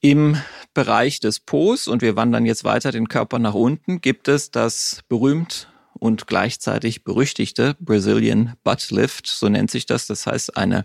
Im 0.00 0.36
Bereich 0.72 1.20
des 1.20 1.40
Po's, 1.40 1.88
und 1.88 2.00
wir 2.00 2.16
wandern 2.16 2.46
jetzt 2.46 2.64
weiter 2.64 2.90
den 2.90 3.08
Körper 3.08 3.38
nach 3.38 3.54
unten, 3.54 4.00
gibt 4.00 4.28
es 4.28 4.50
das 4.50 5.02
berühmt 5.08 5.69
und 6.00 6.26
gleichzeitig 6.26 7.04
berüchtigte 7.04 7.76
Brazilian 7.78 8.54
Butt 8.64 8.90
Lift, 8.90 9.28
so 9.28 9.48
nennt 9.48 9.70
sich 9.70 9.86
das. 9.86 10.06
Das 10.06 10.26
heißt 10.26 10.56
eine 10.56 10.84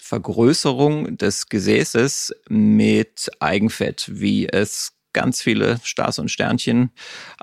Vergrößerung 0.00 1.16
des 1.16 1.48
Gesäßes 1.48 2.34
mit 2.48 3.30
Eigenfett, 3.38 4.10
wie 4.12 4.48
es 4.48 4.92
ganz 5.12 5.42
viele 5.42 5.78
Stars 5.82 6.18
und 6.18 6.30
Sternchen 6.30 6.90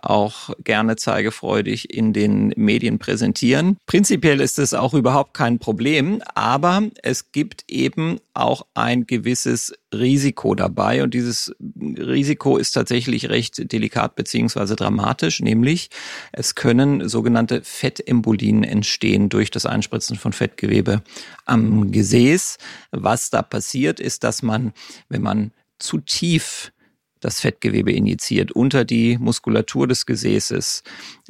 auch 0.01 0.51
gerne 0.63 0.95
zeigefreudig 0.95 1.93
in 1.93 2.13
den 2.13 2.53
Medien 2.55 2.99
präsentieren. 2.99 3.77
Prinzipiell 3.85 4.41
ist 4.41 4.59
es 4.59 4.73
auch 4.73 4.93
überhaupt 4.93 5.33
kein 5.33 5.59
Problem, 5.59 6.21
aber 6.35 6.83
es 7.03 7.31
gibt 7.31 7.65
eben 7.67 8.19
auch 8.33 8.65
ein 8.73 9.07
gewisses 9.07 9.73
Risiko 9.93 10.53
dabei 10.53 11.03
und 11.03 11.13
dieses 11.13 11.55
Risiko 11.59 12.57
ist 12.57 12.71
tatsächlich 12.71 13.29
recht 13.29 13.71
delikat 13.71 14.15
beziehungsweise 14.15 14.75
dramatisch, 14.75 15.39
nämlich 15.39 15.89
es 16.31 16.55
können 16.55 17.07
sogenannte 17.07 17.61
Fettembolien 17.63 18.63
entstehen 18.63 19.29
durch 19.29 19.49
das 19.49 19.65
Einspritzen 19.65 20.17
von 20.17 20.33
Fettgewebe 20.33 21.01
am 21.45 21.91
Gesäß. 21.91 22.57
Was 22.91 23.29
da 23.29 23.41
passiert, 23.41 23.99
ist, 23.99 24.23
dass 24.23 24.43
man, 24.43 24.73
wenn 25.09 25.21
man 25.21 25.51
zu 25.79 25.99
tief 25.99 26.71
das 27.27 27.41
Fettgewebe 27.41 27.91
injiziert 27.91 28.53
unter 28.53 28.85
die 28.85 29.17
Muskulatur 29.17 29.85
des 29.85 30.05
Gesäßes 30.05 30.81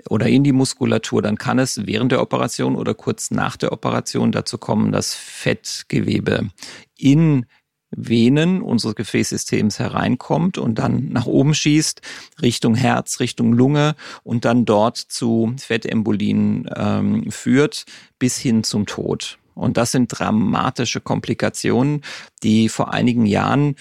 oder 0.09 0.27
in 0.27 0.43
die 0.43 0.51
Muskulatur, 0.51 1.23
dann 1.23 1.39
kann 1.39 1.57
es 1.57 1.87
während 1.87 2.11
der 2.11 2.21
Operation 2.21 2.75
oder 2.75 2.93
kurz 2.93 3.31
nach 3.31 3.57
der 3.57 3.71
Operation 3.71 4.31
dazu 4.31 4.59
kommen, 4.59 4.91
dass 4.91 5.15
Fettgewebe 5.15 6.49
in 6.95 7.47
Venen 7.89 8.61
unseres 8.61 8.93
Gefäßsystems 8.93 9.79
hereinkommt 9.79 10.59
und 10.59 10.77
dann 10.77 11.09
nach 11.09 11.25
oben 11.25 11.55
schießt, 11.55 12.01
Richtung 12.43 12.75
Herz, 12.75 13.19
Richtung 13.19 13.53
Lunge 13.53 13.95
und 14.21 14.45
dann 14.45 14.65
dort 14.65 14.97
zu 14.97 15.55
Fettembolien 15.57 16.69
ähm, 16.75 17.31
führt, 17.31 17.85
bis 18.19 18.37
hin 18.37 18.63
zum 18.63 18.85
Tod. 18.85 19.39
Und 19.55 19.77
das 19.77 19.93
sind 19.93 20.09
dramatische 20.09 21.01
Komplikationen, 21.01 22.03
die 22.43 22.69
vor 22.69 22.93
einigen 22.93 23.25
Jahren 23.25 23.77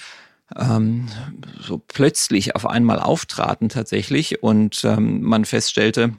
ähm, 0.54 1.08
so 1.60 1.78
plötzlich 1.78 2.54
auf 2.54 2.66
einmal 2.66 3.00
auftraten 3.00 3.68
tatsächlich 3.68 4.42
und 4.42 4.84
ähm, 4.84 5.22
man 5.22 5.44
feststellte, 5.44 6.12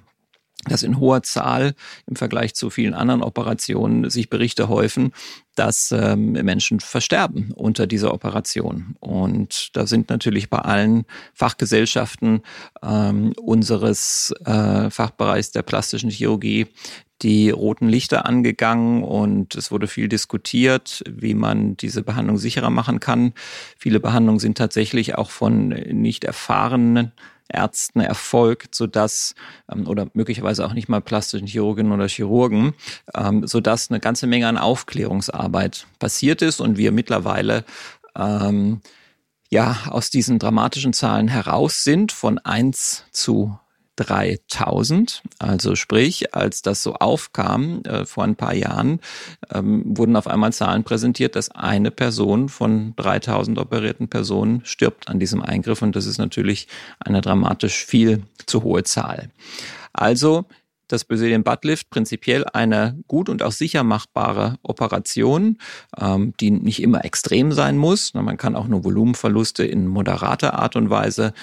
dass 0.65 0.84
in 0.84 1.00
hoher 1.00 1.24
Zahl 1.24 1.75
im 2.07 2.15
Vergleich 2.15 2.55
zu 2.55 2.69
vielen 2.69 2.93
anderen 2.93 3.22
Operationen 3.24 4.10
sich 4.10 4.29
Berichte 4.29 4.67
häufen, 4.67 5.13
dass 5.55 5.91
ähm, 5.91 6.34
Menschen 6.34 6.79
versterben 6.79 7.51
unter 7.53 7.88
dieser 7.88 8.13
Operation. 8.13 8.96
Und 9.00 9.75
da 9.75 9.88
sind 9.88 10.10
natürlich 10.10 10.50
bei 10.50 10.60
allen 10.60 11.05
Fachgesellschaften 11.34 12.41
ähm, 12.84 13.34
unseres 13.38 14.34
äh, 14.46 14.89
Fachbereichs 14.89 15.51
der 15.51 15.63
plastischen 15.63 16.10
Chirurgie 16.10 16.67
die 17.21 17.50
roten 17.50 17.89
Lichter 17.89 18.25
angegangen 18.25 19.03
und 19.03 19.55
es 19.55 19.71
wurde 19.71 19.88
viel 19.88 20.07
diskutiert, 20.07 21.03
wie 21.09 21.33
man 21.33 21.75
diese 21.77 22.03
Behandlung 22.03 22.38
sicherer 22.38 22.69
machen 22.69 23.00
kann. 23.00 23.33
Viele 23.77 24.00
Behandlungen 24.00 24.39
sind 24.39 24.57
tatsächlich 24.57 25.15
auch 25.15 25.31
von 25.31 25.69
nicht 25.69 26.24
erfahrenen 26.24 27.12
Ärzten 27.50 28.01
erfolgt, 28.01 28.75
sodass 28.75 29.36
ähm, 29.71 29.88
oder 29.88 30.07
möglicherweise 30.13 30.65
auch 30.65 30.74
nicht 30.74 30.89
mal 30.89 31.01
plastischen 31.01 31.47
Chirurginnen 31.47 31.91
oder 31.91 32.07
Chirurgen, 32.07 32.74
ähm, 33.15 33.47
sodass 33.47 33.89
eine 33.89 34.00
ganze 34.00 34.27
Menge 34.27 34.47
an 34.47 34.57
Aufklärungsarbeit 34.57 35.88
passiert 36.00 36.41
ist 36.41 36.59
und 36.59 36.77
wir 36.77 36.91
mittlerweile 36.91 37.63
ähm, 38.15 38.81
ja 39.50 39.77
aus 39.89 40.09
diesen 40.09 40.39
dramatischen 40.39 40.93
Zahlen 40.93 41.27
heraus 41.27 41.83
sind 41.83 42.12
von 42.12 42.38
eins 42.39 43.05
zu 43.12 43.57
3000. 43.98 45.24
Also 45.39 45.75
sprich, 45.75 46.34
als 46.34 46.62
das 46.62 46.82
so 46.84 46.94
aufkam 46.94 47.82
äh, 47.84 48.06
vor 48.06 48.24
ein 48.24 48.36
paar 48.36 48.54
Jahren, 48.54 49.01
ähm, 49.54 49.84
wurden 49.86 50.16
auf 50.16 50.27
einmal 50.27 50.54
Zahlen 50.54 50.84
präsentiert, 50.84 51.36
dass 51.36 51.50
eine 51.50 51.92
Person 51.92 52.48
von 52.48 52.94
3000 52.96 53.58
operierten 53.60 54.08
Personen 54.08 54.62
stirbt 54.63 55.10
an 55.10 55.20
diesem 55.20 55.42
Eingriff. 55.42 55.82
Und 55.82 55.96
das 55.96 56.06
ist 56.06 56.18
natürlich 56.20 56.68
eine 57.00 57.22
dramatisch 57.22 57.86
viel 57.86 58.24
zu 58.46 58.63
hohe 58.63 58.84
Zahl. 58.84 59.30
Also 59.94 60.46
das 60.88 61.06
Brazilian 61.06 61.44
Buttlift 61.44 61.89
prinzipiell 61.89 62.46
eine 62.46 62.98
gut 63.08 63.29
und 63.29 63.44
auch 63.44 63.51
sicher 63.51 63.84
machbare 63.84 64.58
Operation, 64.63 65.58
ähm, 66.00 66.34
die 66.39 66.51
nicht 66.51 66.82
immer 66.82 67.06
extrem 67.06 67.51
sein 67.51 67.77
muss. 67.77 68.13
Man 68.13 68.38
kann 68.38 68.56
auch 68.56 68.67
nur 68.67 68.84
Volumenverluste 68.84 69.65
in 69.65 69.88
moderater 69.88 70.60
Art 70.60 70.75
und 70.75 70.89
Weise 70.89 71.34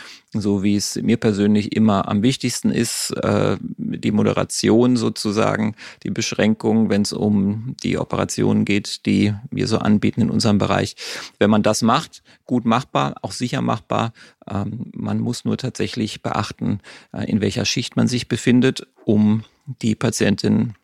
so 0.40 0.62
wie 0.62 0.76
es 0.76 0.96
mir 0.96 1.16
persönlich 1.16 1.74
immer 1.74 2.08
am 2.08 2.22
wichtigsten 2.22 2.70
ist, 2.70 3.10
äh, 3.22 3.56
die 3.60 4.12
Moderation 4.12 4.96
sozusagen, 4.96 5.74
die 6.02 6.10
Beschränkung, 6.10 6.90
wenn 6.90 7.02
es 7.02 7.12
um 7.12 7.76
die 7.82 7.98
Operationen 7.98 8.64
geht, 8.64 9.06
die 9.06 9.34
wir 9.50 9.66
so 9.66 9.78
anbieten 9.78 10.20
in 10.20 10.30
unserem 10.30 10.58
Bereich. 10.58 10.96
Wenn 11.38 11.50
man 11.50 11.62
das 11.62 11.82
macht, 11.82 12.22
gut 12.44 12.64
machbar, 12.64 13.14
auch 13.22 13.32
sicher 13.32 13.62
machbar. 13.62 14.12
Ähm, 14.48 14.90
man 14.94 15.20
muss 15.20 15.44
nur 15.44 15.56
tatsächlich 15.56 16.22
beachten, 16.22 16.80
äh, 17.12 17.24
in 17.30 17.40
welcher 17.40 17.64
Schicht 17.64 17.96
man 17.96 18.08
sich 18.08 18.28
befindet, 18.28 18.86
um 19.04 19.44
die 19.66 19.94
Patientin 19.94 20.74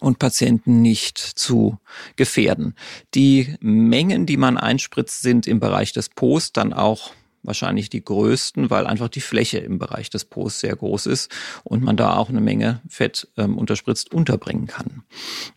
und 0.00 0.18
Patienten 0.18 0.82
nicht 0.82 1.18
zu 1.18 1.78
gefährden. 2.16 2.74
Die 3.14 3.56
Mengen, 3.60 4.26
die 4.26 4.36
man 4.36 4.56
einspritzt, 4.56 5.22
sind 5.22 5.46
im 5.46 5.60
Bereich 5.60 5.92
des 5.92 6.08
Post 6.08 6.56
dann 6.56 6.72
auch 6.72 7.12
wahrscheinlich 7.44 7.90
die 7.90 8.02
größten, 8.02 8.70
weil 8.70 8.86
einfach 8.86 9.08
die 9.08 9.20
Fläche 9.20 9.58
im 9.58 9.78
Bereich 9.78 10.10
des 10.10 10.24
Po's 10.24 10.60
sehr 10.60 10.74
groß 10.74 11.06
ist 11.06 11.30
und 11.62 11.82
man 11.82 11.96
da 11.96 12.16
auch 12.16 12.30
eine 12.30 12.40
Menge 12.40 12.80
Fett 12.88 13.28
ähm, 13.36 13.58
unterspritzt 13.58 14.12
unterbringen 14.12 14.66
kann. 14.66 15.04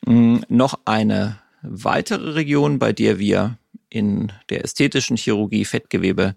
Ähm, 0.05 0.43
noch 0.49 0.79
eine 0.85 1.39
weitere 1.61 2.31
Region, 2.31 2.77
bei 2.77 2.93
der 2.93 3.19
wir 3.19 3.57
in 3.89 4.31
der 4.49 4.63
ästhetischen 4.63 5.17
Chirurgie 5.17 5.65
Fettgewebe 5.65 6.35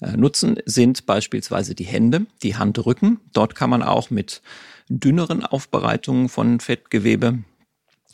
äh, 0.00 0.16
nutzen, 0.16 0.58
sind 0.64 1.06
beispielsweise 1.06 1.74
die 1.74 1.84
Hände, 1.84 2.26
die 2.42 2.56
Handrücken. 2.56 3.20
Dort 3.32 3.54
kann 3.54 3.70
man 3.70 3.82
auch 3.82 4.10
mit 4.10 4.42
dünneren 4.88 5.44
Aufbereitungen 5.44 6.28
von 6.28 6.60
Fettgewebe 6.60 7.38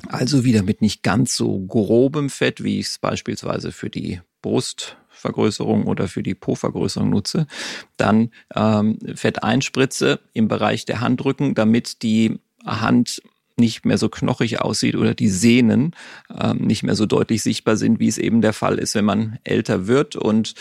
also 0.07 0.45
wieder 0.45 0.63
mit 0.63 0.81
nicht 0.81 1.03
ganz 1.03 1.35
so 1.35 1.59
grobem 1.59 2.31
Fett, 2.31 2.63
wie 2.63 2.79
ich 2.79 2.87
es 2.87 2.99
beispielsweise 2.99 3.73
für 3.73 3.91
die 3.91 4.21
Brust 4.43 4.97
Vergrößerung 5.09 5.87
oder 5.87 6.07
für 6.07 6.23
die 6.23 6.37
Po-Vergrößerung 6.37 7.11
nutze, 7.11 7.49
dann 7.97 8.31
ähm, 8.55 8.99
Fett 9.17 9.39
im 9.43 10.49
Bereich 10.49 10.85
der 10.85 11.01
Handrücken, 11.01 11.55
damit 11.55 12.03
die 12.03 12.39
Hand 12.65 13.21
nicht 13.59 13.85
mehr 13.85 13.99
so 13.99 14.09
knochig 14.09 14.61
aussieht 14.61 14.95
oder 14.95 15.15
die 15.15 15.29
Sehnen 15.29 15.95
ähm, 16.39 16.59
nicht 16.59 16.83
mehr 16.83 16.95
so 16.95 17.07
deutlich 17.07 17.43
sichtbar 17.43 17.77
sind, 17.77 18.01
wie 18.01 18.09
es 18.09 18.19
eben 18.19 18.41
der 18.41 18.53
Fall 18.53 18.79
ist, 18.79 18.95
wenn 18.95 19.05
man 19.05 19.39
älter 19.45 19.87
wird 19.87 20.17
und 20.17 20.55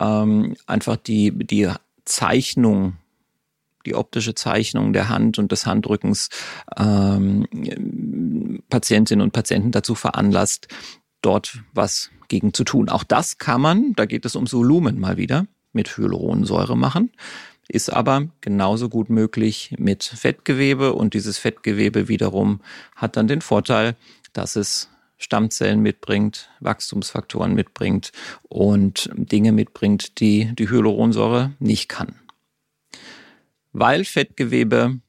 ähm, 0.00 0.56
einfach 0.66 0.96
die, 0.96 1.32
die 1.32 1.68
Zeichnung 2.04 2.96
die 3.86 3.94
optische 3.94 4.34
Zeichnung 4.34 4.92
der 4.92 5.08
Hand 5.08 5.38
und 5.38 5.50
des 5.50 5.64
Handrückens 5.64 6.28
ähm, 6.76 7.46
Patientinnen 8.68 9.22
und 9.22 9.32
Patienten 9.32 9.70
dazu 9.70 9.94
veranlasst, 9.94 10.68
dort 11.22 11.60
was 11.72 12.10
gegen 12.28 12.52
zu 12.52 12.64
tun. 12.64 12.88
Auch 12.88 13.04
das 13.04 13.38
kann 13.38 13.60
man, 13.60 13.94
da 13.94 14.04
geht 14.04 14.26
es 14.26 14.36
ums 14.36 14.52
Volumen 14.52 15.00
mal 15.00 15.16
wieder, 15.16 15.46
mit 15.72 15.96
Hyaluronsäure 15.96 16.76
machen, 16.76 17.10
ist 17.68 17.90
aber 17.90 18.28
genauso 18.40 18.88
gut 18.88 19.10
möglich 19.10 19.74
mit 19.78 20.02
Fettgewebe 20.02 20.94
und 20.94 21.14
dieses 21.14 21.38
Fettgewebe 21.38 22.08
wiederum 22.08 22.60
hat 22.96 23.16
dann 23.16 23.28
den 23.28 23.42
Vorteil, 23.42 23.94
dass 24.32 24.56
es 24.56 24.88
Stammzellen 25.18 25.80
mitbringt, 25.80 26.48
Wachstumsfaktoren 26.60 27.52
mitbringt 27.52 28.12
und 28.48 29.10
Dinge 29.14 29.52
mitbringt, 29.52 30.20
die 30.20 30.54
die 30.54 30.70
Hyaluronsäure 30.70 31.52
nicht 31.58 31.88
kann. 31.88 32.14
Weil 33.72 34.04
Fettgewebe 34.04 35.00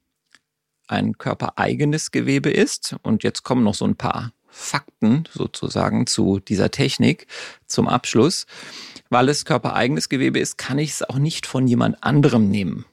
ein 0.87 1.17
körpereigenes 1.17 2.11
Gewebe 2.11 2.49
ist, 2.49 2.95
und 3.03 3.23
jetzt 3.23 3.43
kommen 3.43 3.63
noch 3.63 3.75
so 3.75 3.85
ein 3.85 3.95
paar 3.95 4.33
Fakten 4.47 5.25
sozusagen 5.31 6.07
zu 6.07 6.39
dieser 6.39 6.71
Technik 6.71 7.27
zum 7.67 7.87
Abschluss. 7.87 8.47
Weil 9.09 9.29
es 9.29 9.45
körpereigenes 9.45 10.09
Gewebe 10.09 10.39
ist, 10.39 10.57
kann 10.57 10.77
ich 10.77 10.91
es 10.91 11.09
auch 11.09 11.17
nicht 11.17 11.47
von 11.47 11.67
jemand 11.67 12.03
anderem 12.03 12.49
nehmen. 12.49 12.85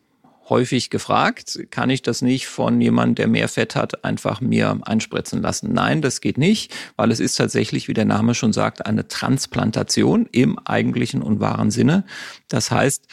Häufig 0.49 0.91
gefragt, 0.91 1.59
kann 1.71 1.91
ich 1.91 2.03
das 2.03 2.23
nicht 2.23 2.47
von 2.47 2.81
jemand, 2.81 3.19
der 3.19 3.27
mehr 3.27 3.49
Fett 3.49 3.75
hat, 3.75 4.05
einfach 4.05 4.41
mir 4.41 4.79
einspritzen 4.83 5.43
lassen? 5.43 5.73
Nein, 5.73 6.03
das 6.03 6.21
geht 6.21 6.39
nicht, 6.39 6.73
weil 6.95 7.11
es 7.11 7.19
ist 7.19 7.35
tatsächlich, 7.35 7.89
wie 7.89 7.95
der 7.95 8.05
Name 8.05 8.35
schon 8.35 8.53
sagt, 8.53 8.87
eine 8.87 9.09
Transplantation 9.09 10.29
im 10.31 10.59
eigentlichen 10.61 11.21
und 11.21 11.41
wahren 11.41 11.73
Sinne. 11.73 12.05
Das 12.47 12.71
heißt, 12.71 13.09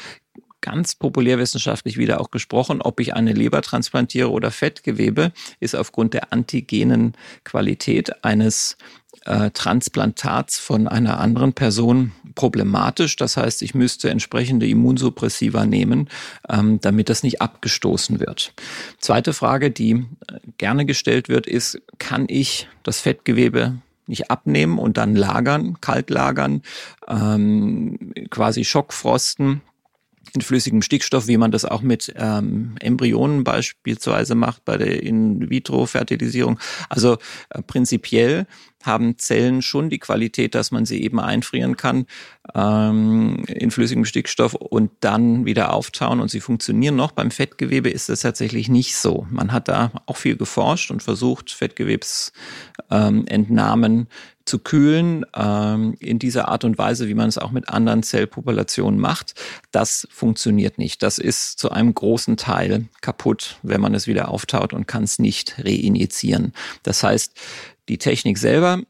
ganz 0.63 0.95
populärwissenschaftlich 0.95 1.97
wieder 1.97 2.19
auch 2.19 2.31
gesprochen, 2.31 2.81
ob 2.81 2.99
ich 2.99 3.13
eine 3.13 3.33
Leber 3.33 3.61
transplantiere 3.61 4.31
oder 4.31 4.49
Fettgewebe, 4.49 5.33
ist 5.59 5.75
aufgrund 5.75 6.15
der 6.15 6.31
antigenen 6.33 7.13
Qualität 7.43 8.23
eines 8.23 8.77
äh, 9.25 9.51
Transplantats 9.51 10.57
von 10.57 10.87
einer 10.87 11.19
anderen 11.19 11.53
Person 11.53 12.13
problematisch. 12.33 13.17
Das 13.17 13.37
heißt, 13.37 13.61
ich 13.61 13.75
müsste 13.75 14.09
entsprechende 14.09 14.67
Immunsuppressiva 14.67 15.65
nehmen, 15.65 16.09
ähm, 16.49 16.79
damit 16.81 17.09
das 17.09 17.23
nicht 17.23 17.41
abgestoßen 17.41 18.19
wird. 18.19 18.53
Zweite 18.99 19.33
Frage, 19.33 19.69
die 19.69 19.91
äh, 19.91 20.39
gerne 20.57 20.85
gestellt 20.85 21.29
wird, 21.29 21.45
ist, 21.45 21.81
kann 21.99 22.25
ich 22.29 22.69
das 22.83 23.01
Fettgewebe 23.01 23.77
nicht 24.07 24.31
abnehmen 24.31 24.79
und 24.79 24.97
dann 24.97 25.15
lagern, 25.15 25.79
kalt 25.81 26.09
lagern, 26.09 26.61
ähm, 27.07 28.13
quasi 28.29 28.65
Schockfrosten, 28.65 29.61
in 30.33 30.41
flüssigem 30.41 30.81
Stickstoff, 30.81 31.27
wie 31.27 31.37
man 31.37 31.51
das 31.51 31.65
auch 31.65 31.81
mit 31.81 32.13
ähm, 32.15 32.75
Embryonen 32.79 33.43
beispielsweise 33.43 34.35
macht 34.35 34.65
bei 34.65 34.77
der 34.77 35.03
In-vitro-Fertilisierung. 35.03 36.59
Also 36.89 37.17
äh, 37.49 37.61
prinzipiell 37.61 38.47
haben 38.83 39.17
Zellen 39.17 39.61
schon 39.61 39.89
die 39.89 39.99
Qualität, 39.99 40.55
dass 40.55 40.71
man 40.71 40.85
sie 40.85 41.03
eben 41.03 41.19
einfrieren 41.19 41.75
kann 41.77 42.05
ähm, 42.53 43.43
in 43.47 43.71
flüssigem 43.71 44.03
Stickstoff 44.05 44.53
und 44.55 44.91
dann 44.99 45.45
wieder 45.45 45.73
auftauen 45.73 46.19
und 46.19 46.29
sie 46.29 46.41
funktionieren 46.41 46.95
noch. 46.95 47.11
Beim 47.11 47.31
Fettgewebe 47.31 47.89
ist 47.89 48.09
das 48.09 48.19
tatsächlich 48.21 48.69
nicht 48.69 48.95
so. 48.95 49.25
Man 49.29 49.51
hat 49.51 49.67
da 49.67 49.91
auch 50.05 50.17
viel 50.17 50.35
geforscht 50.35 50.91
und 50.91 51.01
versucht, 51.03 51.51
Fettgewebsentnahmen 51.51 53.99
ähm, 53.99 54.07
zu 54.45 54.59
kühlen 54.59 55.25
ähm, 55.35 55.95
in 55.99 56.19
dieser 56.19 56.49
Art 56.49 56.63
und 56.63 56.77
Weise, 56.77 57.07
wie 57.07 57.13
man 57.13 57.29
es 57.29 57.37
auch 57.37 57.51
mit 57.51 57.69
anderen 57.69 58.03
Zellpopulationen 58.03 58.99
macht. 58.99 59.35
Das 59.71 60.07
funktioniert 60.11 60.77
nicht. 60.77 61.01
Das 61.01 61.17
ist 61.17 61.59
zu 61.59 61.71
einem 61.71 61.93
großen 61.93 62.37
Teil 62.37 62.85
kaputt, 63.01 63.57
wenn 63.63 63.81
man 63.81 63.93
es 63.95 64.07
wieder 64.07 64.29
auftaut 64.29 64.73
und 64.73 64.87
kann 64.87 65.03
es 65.03 65.19
nicht 65.19 65.59
reinjizieren. 65.59 66.53
Das 66.83 67.03
heißt, 67.03 67.33
die 67.89 67.97
Technik 67.97 68.37
selber 68.37 68.81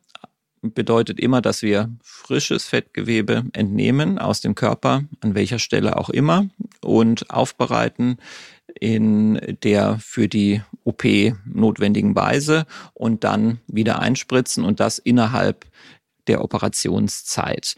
bedeutet 0.62 1.20
immer, 1.20 1.42
dass 1.42 1.62
wir 1.62 1.90
frisches 2.02 2.66
Fettgewebe 2.66 3.44
entnehmen 3.54 4.18
aus 4.18 4.42
dem 4.42 4.56
Körper, 4.56 5.04
an 5.20 5.36
welcher 5.36 5.60
Stelle 5.60 5.98
auch 5.98 6.10
immer, 6.10 6.48
und 6.82 7.30
aufbereiten 7.30 8.18
in 8.80 9.58
der 9.64 10.00
für 10.00 10.28
die 10.28 10.62
OP 10.84 11.04
notwendigen 11.46 12.16
Weise 12.16 12.66
und 12.94 13.24
dann 13.24 13.60
wieder 13.68 14.00
einspritzen 14.00 14.64
und 14.64 14.80
das 14.80 15.00
innerhalb 15.00 15.66
der 16.28 16.44
Operationszeit. 16.44 17.76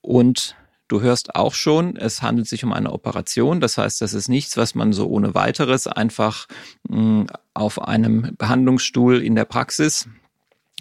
Und 0.00 0.56
Du 0.90 1.00
hörst 1.00 1.36
auch 1.36 1.54
schon, 1.54 1.94
es 1.94 2.20
handelt 2.20 2.48
sich 2.48 2.64
um 2.64 2.72
eine 2.72 2.90
Operation. 2.90 3.60
Das 3.60 3.78
heißt, 3.78 4.00
das 4.00 4.12
ist 4.12 4.28
nichts, 4.28 4.56
was 4.56 4.74
man 4.74 4.92
so 4.92 5.06
ohne 5.06 5.36
weiteres 5.36 5.86
einfach 5.86 6.48
hm, 6.88 7.28
auf 7.54 7.80
einem 7.80 8.34
Behandlungsstuhl 8.36 9.22
in 9.22 9.36
der 9.36 9.44
Praxis 9.44 10.08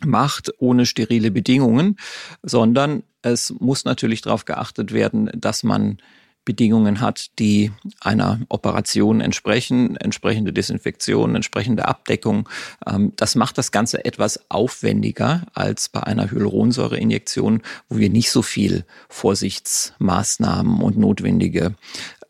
macht 0.03 0.51
ohne 0.57 0.87
sterile 0.87 1.29
Bedingungen, 1.29 1.97
sondern 2.41 3.03
es 3.21 3.53
muss 3.59 3.85
natürlich 3.85 4.21
darauf 4.21 4.45
geachtet 4.45 4.93
werden, 4.93 5.29
dass 5.35 5.61
man 5.61 5.97
Bedingungen 6.49 6.99
hat, 6.99 7.37
die 7.37 7.71
einer 8.01 8.39
Operation 8.49 9.21
entsprechen, 9.21 9.95
entsprechende 9.97 10.51
Desinfektion, 10.51 11.35
entsprechende 11.35 11.87
Abdeckung. 11.87 12.49
Ähm, 12.87 13.13
das 13.17 13.35
macht 13.35 13.59
das 13.59 13.71
Ganze 13.71 14.03
etwas 14.03 14.49
aufwendiger 14.49 15.43
als 15.53 15.89
bei 15.89 16.01
einer 16.01 16.31
Hyaluronsäureinjektion, 16.31 17.61
wo 17.87 17.97
wir 17.99 18.09
nicht 18.09 18.31
so 18.31 18.41
viel 18.41 18.83
Vorsichtsmaßnahmen 19.09 20.81
und 20.81 20.97
notwendige 20.97 21.75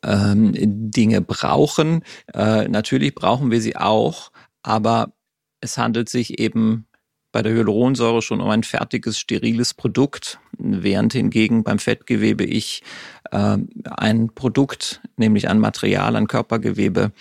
ähm, 0.03 0.51
Dinge 0.53 1.21
brauchen. 1.21 2.03
Äh, 2.34 2.67
natürlich 2.67 3.15
brauchen 3.15 3.51
wir 3.51 3.62
sie 3.62 3.77
auch, 3.77 4.34
aber 4.63 5.13
es 5.62 5.77
handelt 5.77 6.10
sich 6.10 6.39
eben 6.39 6.88
bei 7.31 7.41
der 7.41 7.53
Hyaluronsäure 7.53 8.21
schon 8.21 8.41
um 8.41 8.49
ein 8.49 8.63
fertiges, 8.63 9.19
steriles 9.19 9.73
Produkt, 9.73 10.39
während 10.57 11.13
hingegen 11.13 11.63
beim 11.63 11.79
Fettgewebe 11.79 12.43
ich 12.43 12.83
äh, 13.31 13.57
ein 13.85 14.29
Produkt, 14.33 15.01
nämlich 15.17 15.49
ein 15.49 15.59
Material, 15.59 16.15
ein 16.15 16.27
Körpergewebe 16.27 17.11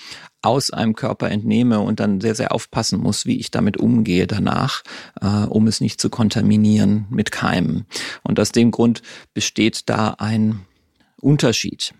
aus 0.40 0.70
einem 0.70 0.94
Körper 0.94 1.30
entnehme 1.30 1.80
und 1.80 2.00
dann 2.00 2.20
sehr, 2.20 2.34
sehr 2.34 2.52
aufpassen 2.52 3.00
muss, 3.00 3.26
wie 3.26 3.38
ich 3.38 3.50
damit 3.50 3.76
umgehe 3.76 4.26
danach, 4.26 4.82
äh, 5.20 5.26
um 5.26 5.66
es 5.66 5.80
nicht 5.80 6.00
zu 6.00 6.10
kontaminieren 6.10 7.06
mit 7.10 7.32
Keimen. 7.32 7.86
Und 8.22 8.38
aus 8.40 8.52
dem 8.52 8.70
Grund 8.70 9.02
besteht 9.34 9.88
da 9.88 10.14
ein 10.18 10.60
Unterschied. 11.20 11.92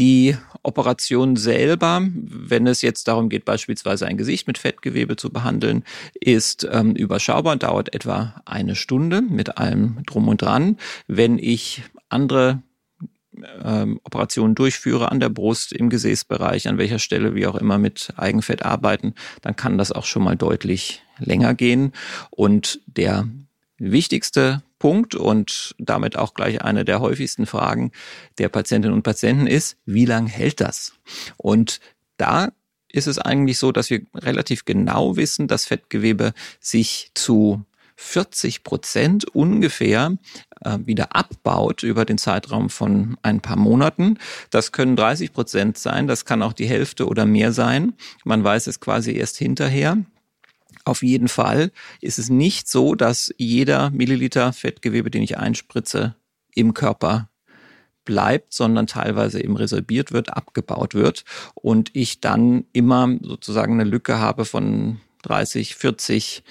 Die 0.00 0.34
Operation 0.62 1.36
selber, 1.36 2.00
wenn 2.02 2.66
es 2.66 2.80
jetzt 2.80 3.06
darum 3.06 3.28
geht, 3.28 3.44
beispielsweise 3.44 4.06
ein 4.06 4.16
Gesicht 4.16 4.46
mit 4.46 4.56
Fettgewebe 4.56 5.16
zu 5.16 5.28
behandeln, 5.28 5.84
ist 6.14 6.66
ähm, 6.72 6.96
überschaubar 6.96 7.52
und 7.52 7.64
dauert 7.64 7.94
etwa 7.94 8.40
eine 8.46 8.76
Stunde 8.76 9.20
mit 9.20 9.58
allem 9.58 9.98
drum 10.06 10.28
und 10.28 10.40
dran. 10.40 10.78
Wenn 11.06 11.38
ich 11.38 11.82
andere 12.08 12.62
ähm, 13.62 14.00
Operationen 14.02 14.54
durchführe 14.54 15.12
an 15.12 15.20
der 15.20 15.28
Brust, 15.28 15.70
im 15.70 15.90
Gesäßbereich, 15.90 16.66
an 16.66 16.78
welcher 16.78 16.98
Stelle 16.98 17.34
wie 17.34 17.46
auch 17.46 17.56
immer 17.56 17.76
mit 17.76 18.14
Eigenfett 18.16 18.64
arbeiten, 18.64 19.14
dann 19.42 19.54
kann 19.54 19.76
das 19.76 19.92
auch 19.92 20.06
schon 20.06 20.24
mal 20.24 20.36
deutlich 20.36 21.02
länger 21.18 21.52
gehen. 21.52 21.92
Und 22.30 22.80
der 22.86 23.28
wichtigste 23.80 24.62
Punkt 24.78 25.14
und 25.14 25.74
damit 25.78 26.16
auch 26.16 26.34
gleich 26.34 26.62
eine 26.62 26.84
der 26.84 27.00
häufigsten 27.00 27.46
Fragen 27.46 27.90
der 28.38 28.48
Patientinnen 28.48 28.94
und 28.94 29.02
Patienten 29.02 29.46
ist, 29.46 29.76
wie 29.84 30.04
lang 30.04 30.26
hält 30.26 30.60
das? 30.60 30.92
Und 31.36 31.80
da 32.16 32.52
ist 32.92 33.06
es 33.06 33.18
eigentlich 33.18 33.58
so, 33.58 33.72
dass 33.72 33.90
wir 33.90 34.02
relativ 34.14 34.64
genau 34.64 35.16
wissen, 35.16 35.48
dass 35.48 35.66
Fettgewebe 35.66 36.32
sich 36.60 37.10
zu 37.14 37.64
40 37.96 38.64
Prozent 38.64 39.24
ungefähr 39.34 40.16
äh, 40.62 40.78
wieder 40.84 41.14
abbaut 41.14 41.82
über 41.82 42.04
den 42.04 42.18
Zeitraum 42.18 42.70
von 42.70 43.18
ein 43.22 43.40
paar 43.40 43.56
Monaten. 43.56 44.18
Das 44.48 44.72
können 44.72 44.96
30 44.96 45.32
Prozent 45.32 45.78
sein, 45.78 46.06
das 46.06 46.24
kann 46.24 46.42
auch 46.42 46.54
die 46.54 46.66
Hälfte 46.66 47.06
oder 47.06 47.26
mehr 47.26 47.52
sein. 47.52 47.92
Man 48.24 48.42
weiß 48.42 48.66
es 48.66 48.80
quasi 48.80 49.12
erst 49.12 49.36
hinterher. 49.36 49.98
Auf 50.84 51.02
jeden 51.02 51.28
Fall 51.28 51.72
ist 52.00 52.18
es 52.18 52.30
nicht 52.30 52.68
so, 52.68 52.94
dass 52.94 53.32
jeder 53.36 53.90
Milliliter 53.90 54.52
Fettgewebe, 54.52 55.10
den 55.10 55.22
ich 55.22 55.38
einspritze, 55.38 56.14
im 56.54 56.74
Körper 56.74 57.28
bleibt, 58.04 58.52
sondern 58.52 58.86
teilweise 58.86 59.42
eben 59.42 59.56
resorbiert 59.56 60.12
wird, 60.12 60.36
abgebaut 60.36 60.94
wird 60.94 61.24
und 61.54 61.90
ich 61.94 62.20
dann 62.20 62.64
immer 62.72 63.08
sozusagen 63.22 63.74
eine 63.74 63.88
Lücke 63.88 64.18
habe 64.18 64.44
von 64.44 65.00
30, 65.22 65.74
40 65.76 66.42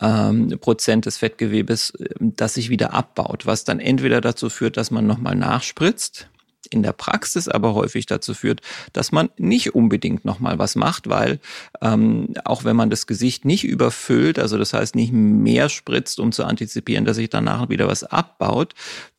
ähm, 0.00 0.58
Prozent 0.60 1.06
des 1.06 1.16
Fettgewebes, 1.18 1.92
das 2.18 2.54
sich 2.54 2.70
wieder 2.70 2.92
abbaut, 2.92 3.46
was 3.46 3.64
dann 3.64 3.80
entweder 3.80 4.20
dazu 4.20 4.50
führt, 4.50 4.76
dass 4.76 4.90
man 4.90 5.06
nochmal 5.06 5.36
nachspritzt, 5.36 6.28
in 6.72 6.82
der 6.82 6.92
Praxis 6.92 7.48
aber 7.48 7.74
häufig 7.74 8.06
dazu 8.06 8.34
führt, 8.34 8.60
dass 8.92 9.12
man 9.12 9.30
nicht 9.36 9.74
unbedingt 9.74 10.24
nochmal 10.24 10.58
was 10.58 10.76
macht, 10.76 11.08
weil 11.08 11.40
ähm, 11.80 12.34
auch 12.44 12.64
wenn 12.64 12.76
man 12.76 12.90
das 12.90 13.06
Gesicht 13.06 13.44
nicht 13.44 13.64
überfüllt, 13.64 14.38
also 14.38 14.58
das 14.58 14.72
heißt 14.72 14.94
nicht 14.94 15.12
mehr 15.12 15.68
spritzt, 15.68 16.20
um 16.20 16.32
zu 16.32 16.44
antizipieren, 16.44 17.04
dass 17.04 17.16
sich 17.16 17.30
danach 17.30 17.68
wieder 17.68 17.88
was 17.88 18.04
abbaut, 18.04 18.74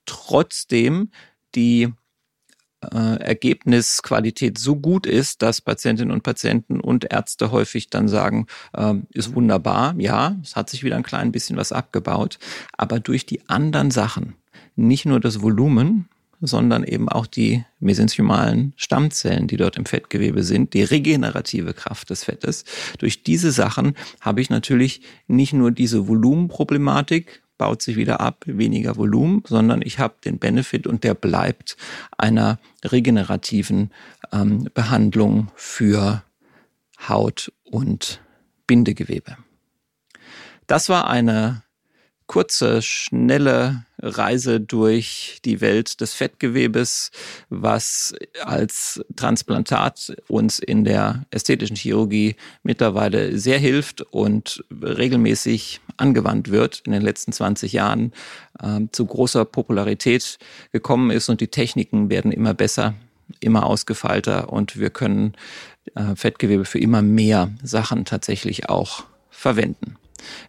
trotzdem 0.06 1.10
die 1.56 1.94
äh, 2.82 3.20
Ergebnisqualität 3.20 4.58
so 4.58 4.76
gut 4.76 5.06
ist, 5.08 5.42
dass 5.42 5.62
Patientinnen 5.62 6.12
und 6.12 6.24
Patienten 6.24 6.80
und 6.80 7.12
Ärzte 7.12 7.52
häufig 7.52 7.90
dann 7.90 8.08
sagen, 8.08 8.48
äh, 8.74 8.94
ist 9.14 9.34
wunderbar, 9.34 9.96
ja, 9.98 10.36
es 10.44 10.56
hat 10.56 10.70
sich 10.70 10.84
wieder 10.84 10.96
ein 10.96 11.04
klein 11.04 11.32
bisschen 11.32 11.58
was 11.58 11.72
abgebaut, 11.72 12.38
aber 12.74 13.00
durch 13.00 13.26
die 13.26 13.50
anderen 13.50 13.92
Sachen, 13.92 14.36
nicht 14.76 15.06
nur 15.06 15.20
das 15.20 15.42
Volumen, 15.42 16.08
sondern 16.42 16.84
eben 16.84 17.10
auch 17.10 17.26
die 17.26 17.64
mesenchymalen 17.80 18.74
Stammzellen, 18.76 19.48
die 19.48 19.58
dort 19.58 19.78
im 19.78 19.86
Fettgewebe 19.86 20.44
sind, 20.44 20.74
die 20.74 20.84
regenerative 20.84 21.74
Kraft 21.74 22.10
des 22.10 22.24
Fettes. 22.24 22.64
Durch 23.00 23.24
diese 23.24 23.52
Sachen 23.52 23.96
habe 24.22 24.42
ich 24.42 24.50
natürlich 24.50 25.02
nicht 25.28 25.54
nur 25.54 25.72
diese 25.72 26.08
Volumenproblematik, 26.08 27.42
baut 27.58 27.82
sich 27.82 27.96
wieder 27.96 28.22
ab, 28.22 28.44
weniger 28.46 28.98
Volumen, 28.98 29.44
sondern 29.48 29.82
ich 29.82 29.98
habe 30.00 30.16
den 30.24 30.38
Benefit 30.38 30.86
und 30.86 31.04
der 31.04 31.16
bleibt 31.16 31.76
einer 32.18 32.60
regenerativen 32.84 33.92
ähm, 34.32 34.70
Behandlung 34.74 35.52
für 35.56 36.24
Haut 37.08 37.52
und 37.64 38.22
Bindegewebe. 38.68 39.38
Das 40.68 40.90
war 40.90 41.10
eine 41.10 41.64
kurze, 42.28 42.82
schnelle 42.82 43.86
Reise 44.00 44.60
durch 44.60 45.40
die 45.44 45.62
Welt 45.62 46.02
des 46.02 46.14
Fettgewebes, 46.14 47.12
was 47.50 48.14
als 48.44 49.02
Transplantat 49.16 50.16
uns 50.28 50.60
in 50.60 50.84
der 50.84 51.26
ästhetischen 51.32 51.76
Chirurgie 51.76 52.36
mittlerweile 52.64 53.40
sehr 53.40 53.58
hilft 53.58 54.02
und 54.02 54.64
regelmäßig 54.70 55.80
angewandt 55.96 56.52
wird 56.52 56.84
in 56.86 56.92
den 56.92 57.02
letzten 57.02 57.32
20 57.32 57.74
Jahren 57.74 58.14
äh, 58.62 58.82
zu 58.92 59.06
großer 59.06 59.46
Popularität 59.46 60.38
gekommen 60.72 61.10
ist 61.10 61.30
und 61.30 61.42
die 61.42 61.48
Techniken 61.48 62.10
werden 62.10 62.32
immer 62.32 62.54
besser, 62.54 62.94
immer 63.40 63.66
ausgefeilter 63.66 64.52
und 64.52 64.78
wir 64.78 64.90
können 64.90 65.34
äh, 65.96 66.16
Fettgewebe 66.16 66.66
für 66.66 66.80
immer 66.80 67.02
mehr 67.02 67.52
Sachen 67.64 68.06
tatsächlich 68.06 68.70
auch 68.70 69.06
verwenden. 69.30 69.96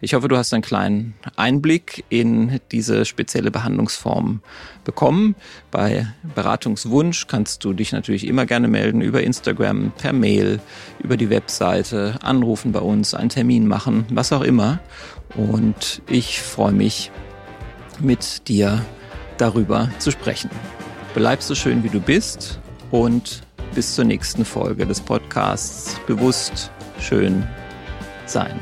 Ich 0.00 0.14
hoffe, 0.14 0.28
du 0.28 0.36
hast 0.36 0.52
einen 0.52 0.62
kleinen 0.62 1.14
Einblick 1.36 2.04
in 2.08 2.60
diese 2.72 3.04
spezielle 3.04 3.50
Behandlungsform 3.50 4.40
bekommen. 4.84 5.34
Bei 5.70 6.06
Beratungswunsch 6.34 7.26
kannst 7.26 7.64
du 7.64 7.72
dich 7.72 7.92
natürlich 7.92 8.26
immer 8.26 8.46
gerne 8.46 8.68
melden 8.68 9.00
über 9.00 9.22
Instagram, 9.22 9.92
per 9.96 10.12
Mail, 10.12 10.60
über 11.02 11.16
die 11.16 11.30
Webseite, 11.30 12.18
anrufen 12.22 12.72
bei 12.72 12.80
uns, 12.80 13.14
einen 13.14 13.30
Termin 13.30 13.66
machen, 13.66 14.06
was 14.10 14.32
auch 14.32 14.42
immer. 14.42 14.80
Und 15.36 16.02
ich 16.08 16.40
freue 16.40 16.72
mich, 16.72 17.10
mit 18.00 18.48
dir 18.48 18.84
darüber 19.38 19.90
zu 19.98 20.10
sprechen. 20.10 20.50
Bleib 21.14 21.42
so 21.42 21.54
schön, 21.54 21.82
wie 21.82 21.88
du 21.88 22.00
bist 22.00 22.60
und 22.90 23.42
bis 23.74 23.94
zur 23.94 24.04
nächsten 24.04 24.44
Folge 24.44 24.86
des 24.86 25.00
Podcasts 25.00 25.96
Bewusst 26.06 26.70
schön 27.00 27.46
sein. 28.26 28.58